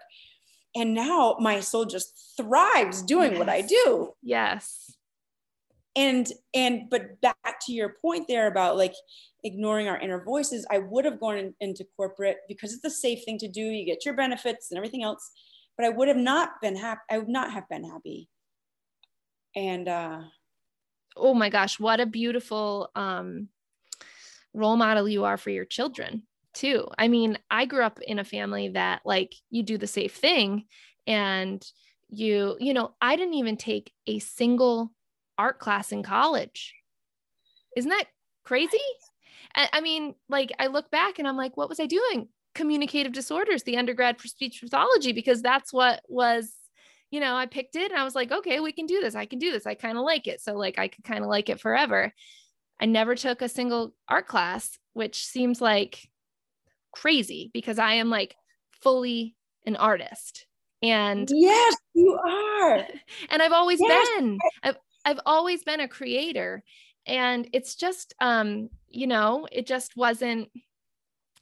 [0.75, 3.39] and now my soul just thrives doing yes.
[3.39, 4.97] what i do yes
[5.97, 8.95] and and but back to your point there about like
[9.45, 13.25] ignoring our inner voices i would have gone in, into corporate because it's a safe
[13.25, 15.31] thing to do you get your benefits and everything else
[15.77, 18.29] but i would have not been happy i would not have been happy
[19.55, 20.21] and uh
[21.17, 23.49] oh my gosh what a beautiful um
[24.55, 26.23] role model you are for your children
[26.55, 26.89] too.
[26.97, 30.65] I mean, I grew up in a family that like you do the safe thing
[31.07, 31.65] and
[32.09, 34.93] you, you know, I didn't even take a single
[35.37, 36.75] art class in college.
[37.77, 38.07] Isn't that
[38.45, 38.79] crazy?
[39.55, 42.29] I mean, like I look back and I'm like, what was I doing?
[42.55, 46.53] Communicative disorders, the undergrad for speech pathology, because that's what was,
[47.11, 49.15] you know, I picked it and I was like, okay, we can do this.
[49.15, 49.67] I can do this.
[49.67, 50.41] I kind of like it.
[50.41, 52.13] So like I could kind of like it forever.
[52.81, 56.09] I never took a single art class, which seems like
[56.93, 58.35] crazy because I am like
[58.83, 59.37] fully
[59.67, 60.47] an artist.
[60.83, 62.87] And yes, you are.
[63.31, 64.09] And I've always yes.
[64.17, 64.39] been.
[64.63, 66.65] I've I've always been a creator.
[67.07, 70.49] and it's just um you know it just wasn't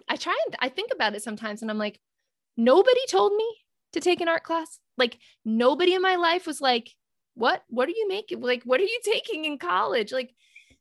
[0.08, 2.00] i try and i think about it sometimes and i'm like
[2.56, 3.48] nobody told me
[3.92, 4.78] to take an art class.
[4.98, 6.90] Like nobody in my life was like
[7.34, 8.40] what what are you making?
[8.40, 10.12] Like what are you taking in college?
[10.12, 10.34] Like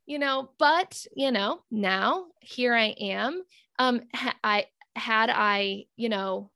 [0.05, 3.43] you know but you know now here i am.
[3.79, 4.65] Um ha- i
[4.95, 6.51] had i you know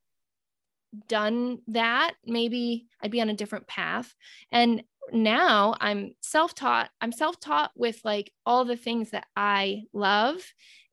[1.08, 4.14] done that maybe i'd be on a different path.
[4.52, 4.82] And
[5.12, 10.42] now i'm self-taught i'm self-taught with like all the things that i love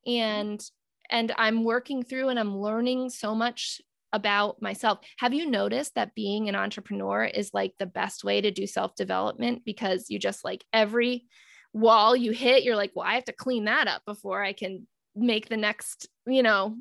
[0.06, 0.64] and
[1.10, 3.82] and i'm working through and i'm learning so much
[4.16, 5.00] about myself.
[5.18, 9.64] Have you noticed that being an entrepreneur is like the best way to do self-development?
[9.66, 11.26] Because you just like every
[11.74, 14.88] wall you hit you're like well i have to clean that up before i can
[15.16, 16.78] make the next you know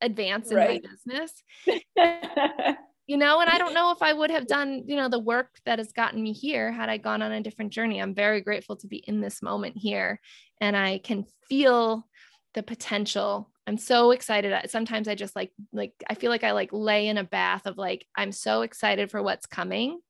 [0.00, 0.84] advance in right.
[0.84, 2.76] my business
[3.06, 5.48] you know and i don't know if i would have done you know the work
[5.66, 8.76] that has gotten me here had i gone on a different journey i'm very grateful
[8.76, 10.20] to be in this moment here
[10.60, 12.06] and i can feel
[12.54, 16.70] the potential i'm so excited sometimes i just like like i feel like i like
[16.72, 20.00] lay in a bath of like i'm so excited for what's coming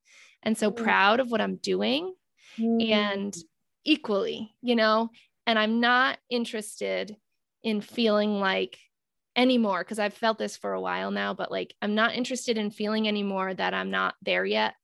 [0.42, 0.76] and so mm.
[0.76, 2.14] proud of what i'm doing
[2.58, 2.90] mm.
[2.90, 3.36] and
[3.84, 5.10] equally you know
[5.46, 7.16] and i'm not interested
[7.62, 8.78] in feeling like
[9.36, 12.70] anymore because I've felt this for a while now, but like I'm not interested in
[12.70, 14.74] feeling anymore that I'm not there yet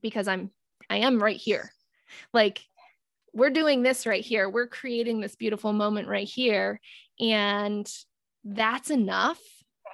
[0.00, 0.50] because I'm
[0.90, 1.72] I am right here.
[2.32, 2.60] Like
[3.32, 4.48] we're doing this right here.
[4.48, 6.80] We're creating this beautiful moment right here
[7.20, 7.90] and
[8.44, 9.40] that's enough.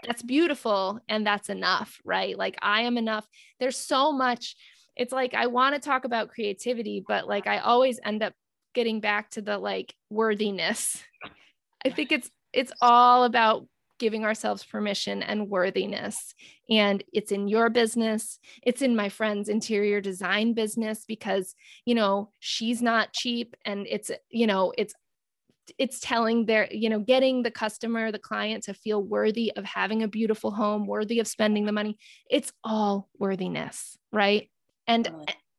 [0.04, 2.36] That's beautiful and that's enough, right?
[2.36, 3.26] Like I am enough.
[3.60, 4.56] There's so much
[4.96, 8.32] it's like I want to talk about creativity, but like I always end up
[8.74, 11.02] getting back to the like worthiness.
[11.84, 13.66] I think it's it's all about
[13.98, 16.34] giving ourselves permission and worthiness.
[16.70, 22.30] And it's in your business, it's in my friend's interior design business because, you know,
[22.38, 24.94] she's not cheap and it's, you know, it's
[25.76, 30.02] it's telling their you know getting the customer the client to feel worthy of having
[30.02, 31.98] a beautiful home worthy of spending the money.
[32.30, 34.50] It's all worthiness right?
[34.86, 35.10] And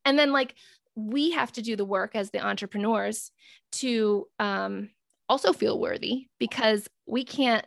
[0.05, 0.55] and then like
[0.95, 3.31] we have to do the work as the entrepreneurs
[3.73, 4.89] to um
[5.29, 7.65] also feel worthy because we can't,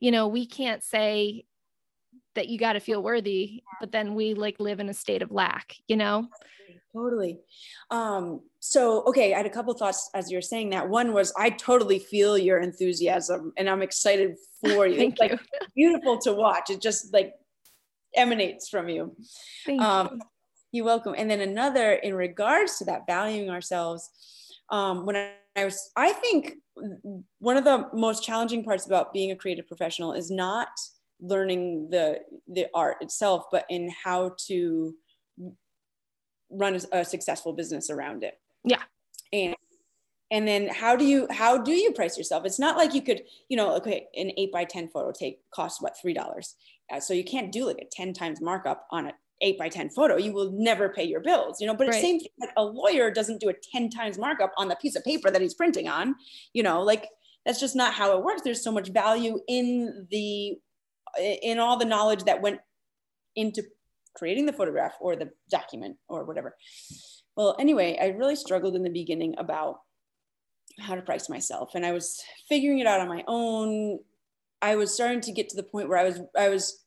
[0.00, 1.44] you know, we can't say
[2.34, 5.30] that you got to feel worthy, but then we like live in a state of
[5.30, 6.28] lack, you know?
[6.94, 7.38] Totally.
[7.90, 10.88] Um, so, okay, I had a couple thoughts as you're saying that.
[10.88, 14.96] One was I totally feel your enthusiasm and I'm excited for you.
[14.98, 15.38] Thank it's you.
[15.38, 16.70] like beautiful to watch.
[16.70, 17.34] It just like
[18.14, 19.16] emanates from you.
[19.64, 20.20] Thank um, you.
[20.72, 21.14] You're welcome.
[21.16, 24.10] And then another in regards to that, valuing ourselves.
[24.70, 26.56] Um, when I, I was, I think
[27.38, 30.68] one of the most challenging parts about being a creative professional is not
[31.20, 32.18] learning the
[32.48, 34.94] the art itself but in how to
[36.50, 38.38] run a, a successful business around it.
[38.64, 38.82] Yeah.
[39.32, 39.56] And
[40.30, 42.44] and then how do you how do you price yourself?
[42.44, 45.80] It's not like you could you know okay an 8 by 10 photo take costs
[45.80, 46.56] what three dollars?
[46.92, 49.12] Uh, so you can't do like a 10 times markup on a
[49.42, 52.00] eight by 10 photo, you will never pay your bills, you know, but right.
[52.00, 55.04] same thing, like a lawyer doesn't do a 10 times markup on the piece of
[55.04, 56.14] paper that he's printing on,
[56.52, 57.08] you know, like
[57.44, 58.42] that's just not how it works.
[58.42, 60.54] There's so much value in the,
[61.20, 62.60] in all the knowledge that went
[63.34, 63.64] into
[64.14, 66.56] creating the photograph or the document or whatever.
[67.36, 69.80] Well, anyway, I really struggled in the beginning about
[70.78, 73.98] how to price myself and I was figuring it out on my own.
[74.60, 76.81] I was starting to get to the point where I was, I was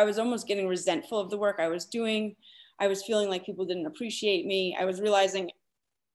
[0.00, 2.34] I was almost getting resentful of the work I was doing.
[2.78, 4.74] I was feeling like people didn't appreciate me.
[4.80, 5.50] I was realizing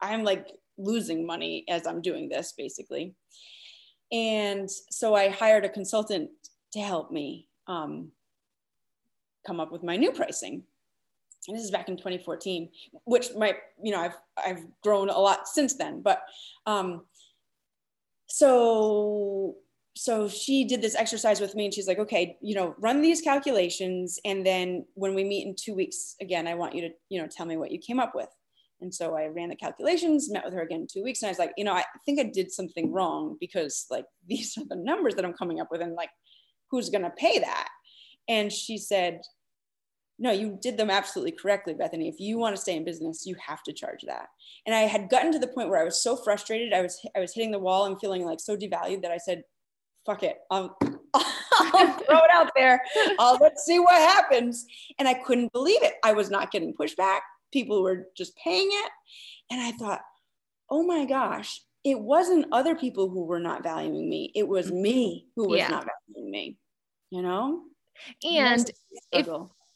[0.02, 0.48] I'm like
[0.80, 3.14] losing money as I'm doing this basically.
[4.12, 6.32] And so I hired a consultant
[6.74, 8.12] to help me um,
[9.46, 10.64] come up with my new pricing.
[11.48, 12.70] And this is back in 2014,
[13.04, 16.02] which might, you know, I've, I've grown a lot since then.
[16.02, 16.24] But
[16.66, 17.04] um,
[18.26, 19.58] so
[19.98, 23.22] so she did this exercise with me and she's like okay you know run these
[23.22, 27.20] calculations and then when we meet in two weeks again i want you to you
[27.20, 28.30] know tell me what you came up with.
[28.82, 31.32] And so i ran the calculations met with her again in two weeks and i
[31.32, 34.76] was like you know i think i did something wrong because like these are the
[34.76, 36.10] numbers that i'm coming up with and like
[36.72, 37.70] who's going to pay that?
[38.28, 39.22] And she said
[40.18, 42.08] no you did them absolutely correctly bethany.
[42.08, 44.28] If you want to stay in business you have to charge that.
[44.66, 47.20] And i had gotten to the point where i was so frustrated i was i
[47.20, 49.43] was hitting the wall and feeling like so devalued that i said
[50.06, 50.39] fuck it.
[50.49, 50.78] I'll,
[51.14, 52.82] I'll throw it out there.
[53.20, 54.66] I'll, let's see what happens.
[54.99, 55.93] And I couldn't believe it.
[56.03, 57.20] I was not getting pushback.
[57.51, 58.91] People were just paying it.
[59.51, 60.01] And I thought,
[60.70, 64.32] oh my gosh, it wasn't other people who were not valuing me.
[64.36, 64.82] It was mm-hmm.
[64.82, 65.70] me who was yeah.
[65.70, 66.58] not valuing me,
[67.12, 67.62] you know?
[68.28, 68.70] And
[69.12, 69.28] if,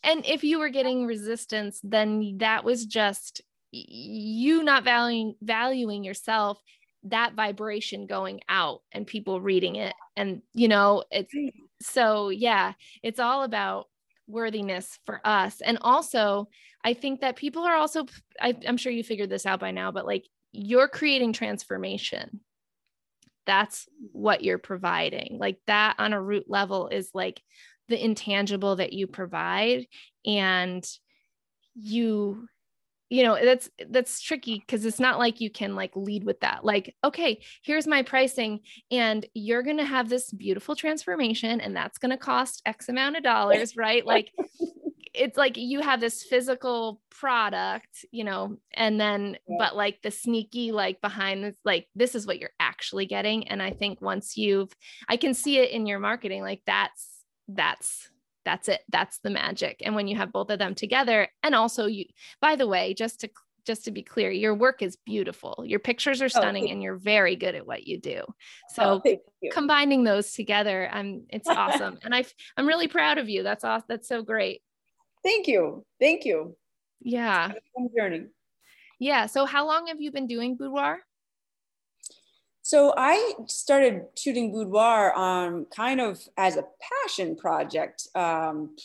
[0.03, 6.59] and if you were getting resistance, then that was just you not valuing valuing yourself
[7.03, 11.33] that vibration going out and people reading it and you know it's
[11.81, 12.73] so yeah
[13.03, 13.87] it's all about
[14.27, 15.61] worthiness for us.
[15.61, 16.49] And also
[16.83, 18.05] i think that people are also
[18.39, 22.41] I, i'm sure you figured this out by now but like you're creating transformation.
[23.45, 25.37] That's what you're providing.
[25.39, 27.41] Like that on a root level is like
[27.87, 29.87] the intangible that you provide
[30.25, 30.85] and
[31.75, 32.47] you
[33.09, 36.63] you know that's that's tricky because it's not like you can like lead with that
[36.63, 38.59] like okay here's my pricing
[38.91, 43.17] and you're going to have this beautiful transformation and that's going to cost x amount
[43.17, 44.31] of dollars right like
[45.13, 49.55] it's like you have this physical product you know and then yeah.
[49.57, 53.61] but like the sneaky like behind this like this is what you're actually getting and
[53.61, 54.71] i think once you've
[55.07, 57.07] i can see it in your marketing like that's
[57.47, 58.09] that's
[58.49, 59.81] that's it that's the magic.
[59.85, 62.05] And when you have both of them together and also you
[62.41, 63.29] by the way just to
[63.65, 65.63] just to be clear your work is beautiful.
[65.63, 68.23] Your pictures are oh, stunning oh, and you're very good at what you do.
[68.25, 68.33] Oh,
[68.73, 69.17] so oh,
[69.51, 71.99] combining those together i'm it's awesome.
[72.03, 72.25] And i
[72.57, 73.43] i'm really proud of you.
[73.43, 74.61] That's awesome that's so great.
[75.23, 75.85] Thank you.
[75.99, 76.55] Thank you.
[77.01, 77.51] Yeah.
[77.95, 78.25] Journey.
[78.99, 79.27] Yeah.
[79.27, 80.99] So how long have you been doing boudoir
[82.69, 88.75] so I started shooting boudoir um, kind of as a passion project, um,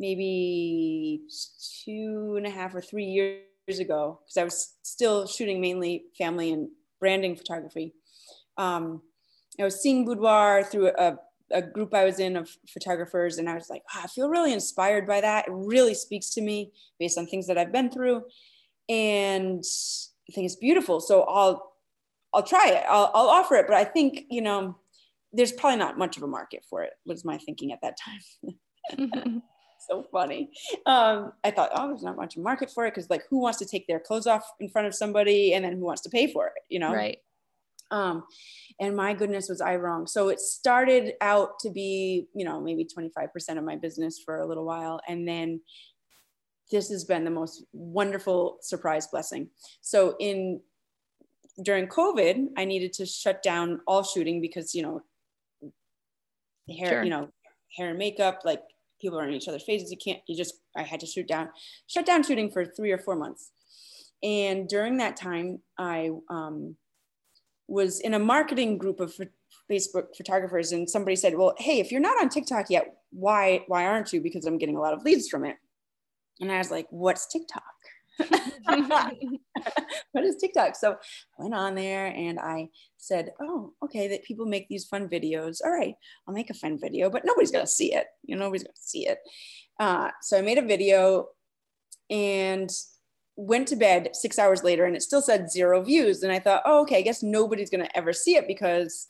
[0.00, 1.20] maybe
[1.84, 6.50] two and a half or three years ago, because I was still shooting mainly family
[6.50, 7.94] and branding photography.
[8.56, 9.02] Um,
[9.60, 11.16] I was seeing boudoir through a,
[11.52, 14.52] a, group I was in of photographers, and I was like, oh, I feel really
[14.52, 15.46] inspired by that.
[15.46, 18.24] It really speaks to me based on things that I've been through,
[18.88, 19.62] and
[20.28, 20.98] I think it's beautiful.
[20.98, 21.73] So I'll
[22.34, 22.84] I'll try it.
[22.88, 23.66] I'll, I'll offer it.
[23.66, 24.76] But I think, you know,
[25.32, 29.42] there's probably not much of a market for it, was my thinking at that time.
[29.88, 30.50] so funny.
[30.86, 33.40] Um, I thought, oh, there's not much of a market for it because, like, who
[33.40, 36.10] wants to take their clothes off in front of somebody and then who wants to
[36.10, 36.92] pay for it, you know?
[36.92, 37.18] Right.
[37.90, 38.24] Um,
[38.80, 40.06] and my goodness, was I wrong.
[40.06, 44.46] So it started out to be, you know, maybe 25% of my business for a
[44.46, 45.00] little while.
[45.06, 45.60] And then
[46.72, 49.50] this has been the most wonderful surprise blessing.
[49.80, 50.60] So in
[51.62, 55.02] during COVID, I needed to shut down all shooting because, you know,
[56.68, 57.04] hair, sure.
[57.04, 57.28] you know,
[57.76, 58.62] hair and makeup, like
[59.00, 59.90] people are in each other's faces.
[59.90, 61.50] You can't, you just, I had to shoot down,
[61.86, 63.50] shut down shooting for three or four months.
[64.22, 66.76] And during that time, I um,
[67.68, 69.14] was in a marketing group of
[69.70, 73.84] Facebook photographers, and somebody said, "Well, hey, if you're not on TikTok yet, why why
[73.84, 74.22] aren't you?
[74.22, 75.56] Because I'm getting a lot of leads from it."
[76.40, 77.73] And I was like, "What's TikTok?"
[80.12, 80.76] What is TikTok?
[80.76, 85.08] So I went on there and I said, oh, okay, that people make these fun
[85.08, 85.58] videos.
[85.64, 85.94] All right,
[86.26, 88.06] I'll make a fun video, but nobody's gonna see it.
[88.24, 89.18] You know, nobody's gonna see it.
[89.78, 91.28] Uh, so I made a video
[92.10, 92.70] and
[93.36, 96.22] went to bed six hours later and it still said zero views.
[96.22, 99.08] And I thought, oh, okay, I guess nobody's gonna ever see it because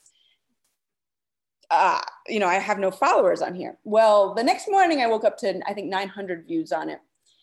[1.71, 3.77] uh, you know, I have no followers on here.
[3.83, 6.99] Well, the next morning I woke up to, I think 900 views on it.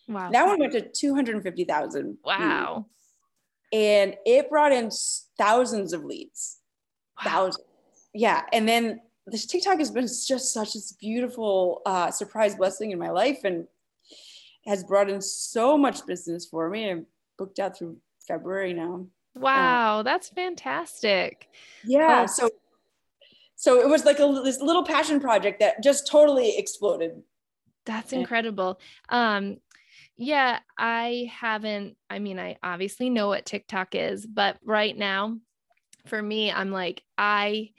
[0.07, 0.29] Wow.
[0.31, 2.17] That one went to 250,000.
[2.23, 2.85] Wow.
[3.71, 4.89] And it brought in
[5.37, 6.59] thousands of leads.
[7.23, 7.31] Wow.
[7.31, 7.65] Thousands.
[8.13, 8.41] Yeah.
[8.51, 13.09] And then this TikTok has been just such a beautiful uh, surprise blessing in my
[13.09, 13.67] life and
[14.65, 16.89] has brought in so much business for me.
[16.89, 17.05] I'm
[17.37, 17.97] booked out through
[18.27, 19.07] February now.
[19.35, 21.47] Wow, uh, that's fantastic.
[21.83, 22.23] Yeah.
[22.23, 22.31] Oh.
[22.31, 22.49] So
[23.55, 27.23] so it was like a this little passion project that just totally exploded.
[27.85, 28.79] That's incredible.
[29.09, 29.57] Um,
[30.17, 31.97] yeah, I haven't.
[32.09, 35.37] I mean, I obviously know what TikTok is, but right now,
[36.05, 37.71] for me, I'm like, I,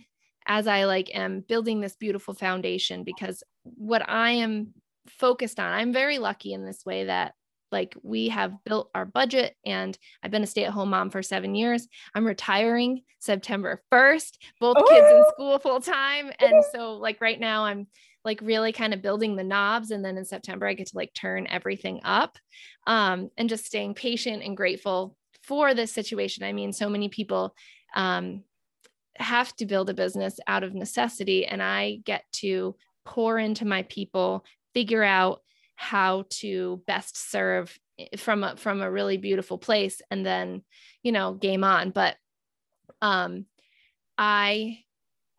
[0.47, 4.74] as I like am building this beautiful foundation because what I am
[5.06, 7.35] focused on, I'm very lucky in this way that
[7.73, 11.89] like we have built our budget and I've been a stay-at-home mom for 7 years.
[12.15, 14.85] I'm retiring September 1st, both oh.
[14.89, 15.32] kids in oh!
[15.32, 17.86] school full time and so like right now I'm
[18.24, 21.12] like really kind of building the knobs and then in september i get to like
[21.14, 22.38] turn everything up
[22.86, 26.42] um, and just staying patient and grateful for this situation.
[26.42, 27.55] I mean so many people
[27.94, 28.42] um,
[29.16, 32.74] have to build a business out of necessity and i get to
[33.05, 35.40] pour into my people figure out
[35.76, 40.62] how to best serve eh, from a, from a really beautiful place and then
[41.02, 41.90] you know game on.
[41.90, 42.16] But
[43.02, 43.46] um
[44.16, 44.78] i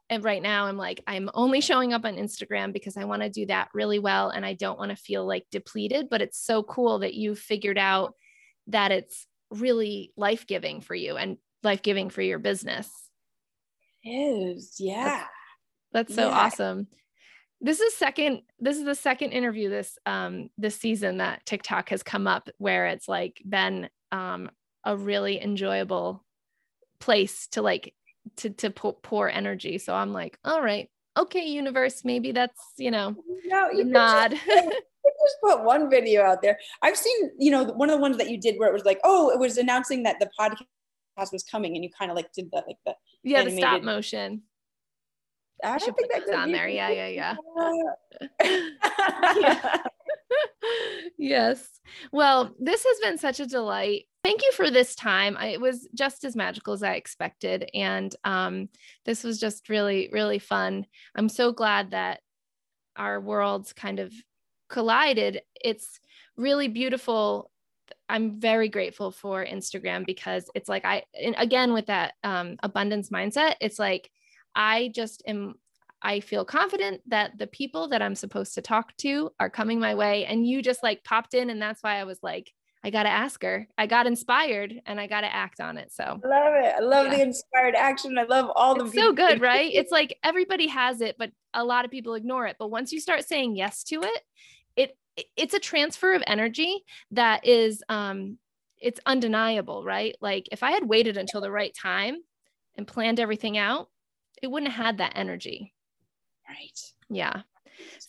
[0.10, 3.30] and right now I'm like, I'm only showing up on Instagram because I want to
[3.30, 4.30] do that really well.
[4.30, 6.10] And I don't want to feel like depleted.
[6.10, 8.14] But it's so cool that you figured out
[8.68, 12.90] that it's really life giving for you and life giving for your business.
[14.04, 14.76] It is.
[14.78, 15.24] Yeah.
[15.92, 16.36] That's, that's so yeah.
[16.36, 16.88] awesome.
[17.62, 22.04] this is second this is the second interview this um this season that TikTok has
[22.04, 24.52] come up where it's like been um
[24.84, 26.24] a really enjoyable
[27.00, 27.94] place to like
[28.38, 29.78] to to pour energy.
[29.78, 33.16] So I'm like, all right, okay, universe, maybe that's you know
[33.46, 34.32] no, you nod.
[34.32, 36.58] Just, just put one video out there.
[36.82, 39.00] I've seen you know one of the ones that you did where it was like,
[39.04, 42.50] oh, it was announcing that the podcast was coming, and you kind of like did
[42.52, 43.58] that like the yeah animated.
[43.58, 44.42] the stop motion.
[45.64, 46.68] I, I should put that on there.
[46.68, 47.36] Yeah, yeah,
[48.42, 49.34] yeah.
[49.38, 49.78] yeah.
[51.18, 51.68] yes.
[52.12, 54.06] Well, this has been such a delight.
[54.26, 55.38] Thank you for this time.
[55.38, 57.70] I, it was just as magical as I expected.
[57.76, 58.70] And um,
[59.06, 60.88] this was just really, really fun.
[61.16, 62.22] I'm so glad that
[62.96, 64.12] our worlds kind of
[64.68, 65.42] collided.
[65.64, 66.00] It's
[66.38, 67.52] really beautiful.
[68.10, 71.04] I'm very grateful for Instagram because it's like I,
[71.38, 74.10] again, with that um, abundance mindset, it's like
[74.56, 75.54] I just am
[76.02, 79.94] I feel confident that the people that I'm supposed to talk to are coming my
[79.94, 80.26] way.
[80.26, 81.52] And you just like popped in.
[81.52, 82.52] And that's why I was like,
[82.86, 83.68] I got to ask her.
[83.80, 85.92] I got inspired and I got to act on it.
[85.92, 86.76] So I love it.
[86.78, 87.16] I love yeah.
[87.16, 88.16] the inspired action.
[88.20, 89.72] I love all the so good, right?
[89.74, 92.58] It's like everybody has it, but a lot of people ignore it.
[92.60, 94.22] But once you start saying yes to it,
[94.76, 94.98] it
[95.36, 98.38] it's a transfer of energy that is um
[98.80, 100.16] it's undeniable, right?
[100.22, 102.18] Like if I had waited until the right time
[102.78, 103.90] and planned everything out,
[104.44, 105.74] it wouldn't have had that energy.
[106.48, 106.80] Right.
[107.10, 107.42] Yeah.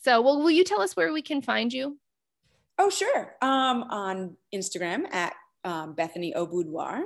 [0.03, 1.97] So, well, will you tell us where we can find you?
[2.79, 3.35] Oh, sure.
[3.41, 5.33] Um, on Instagram at
[5.65, 7.05] um, Bethany O Boudoir,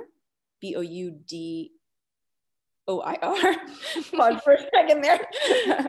[0.59, 1.71] B O U D
[2.87, 3.33] O I R.
[4.15, 5.27] Pause for a second there.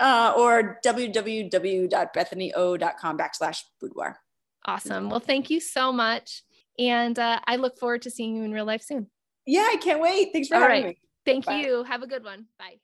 [0.00, 4.18] uh, or www.bethanyo.com backslash boudoir.
[4.66, 5.10] Awesome.
[5.10, 6.42] Well, thank you so much.
[6.78, 9.06] And uh, I look forward to seeing you in real life soon.
[9.46, 10.30] Yeah, I can't wait.
[10.32, 10.96] Thanks for All having right.
[10.96, 11.00] me.
[11.24, 11.56] Thank Bye.
[11.56, 11.84] you.
[11.84, 12.46] Have a good one.
[12.58, 12.76] Bye.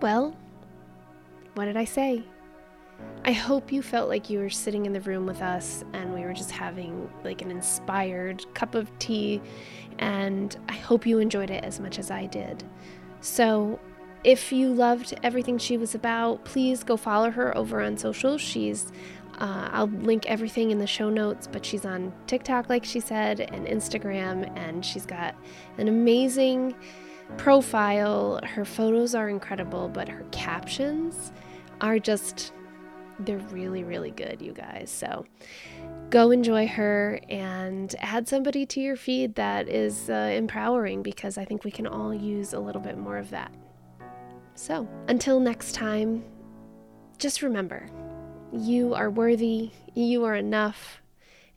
[0.00, 0.36] Well,
[1.54, 2.24] what did I say?
[3.24, 6.22] I hope you felt like you were sitting in the room with us and we
[6.22, 9.40] were just having like an inspired cup of tea,
[9.98, 12.64] and I hope you enjoyed it as much as I did.
[13.20, 13.80] So,
[14.24, 18.36] if you loved everything she was about, please go follow her over on social.
[18.36, 18.90] She's
[19.38, 23.40] uh, I'll link everything in the show notes, but she's on TikTok, like she said,
[23.40, 25.36] and Instagram, and she's got
[25.78, 26.74] an amazing
[27.36, 28.40] profile.
[28.42, 31.32] Her photos are incredible, but her captions
[31.80, 32.52] are just,
[33.20, 34.90] they're really, really good, you guys.
[34.90, 35.24] So
[36.10, 41.44] go enjoy her and add somebody to your feed that is uh, empowering because I
[41.44, 43.52] think we can all use a little bit more of that.
[44.54, 46.24] So until next time,
[47.18, 47.88] just remember
[48.52, 51.02] you are worthy, you are enough,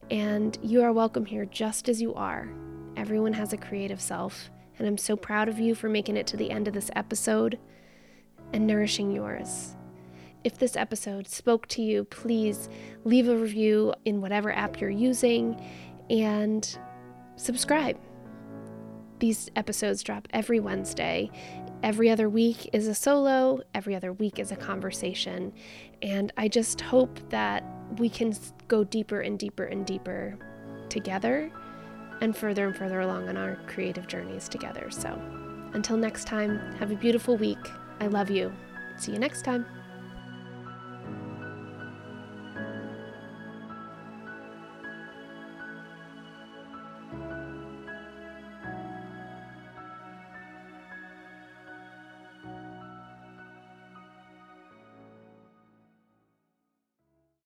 [0.10, 2.50] and you are welcome here just as you are.
[2.98, 6.38] Everyone has a creative self and I'm so proud of you for making it to
[6.38, 7.60] the end of this episode
[8.52, 9.76] and nourishing yours.
[10.44, 12.70] If this episode spoke to you, please
[13.04, 15.62] leave a review in whatever app you're using
[16.10, 16.78] and
[17.36, 17.98] subscribe.
[19.20, 21.30] These episodes drop every Wednesday.
[21.84, 25.54] Every other week is a solo, every other week is a conversation.
[26.02, 27.64] And I just hope that
[27.98, 28.34] we can
[28.68, 30.38] go deeper and deeper and deeper
[30.90, 31.52] together
[32.22, 34.90] and further and further along on our creative journeys together.
[34.90, 35.20] So
[35.74, 37.60] until next time, have a beautiful week.
[38.00, 38.52] I love you.
[38.98, 39.66] See you next time.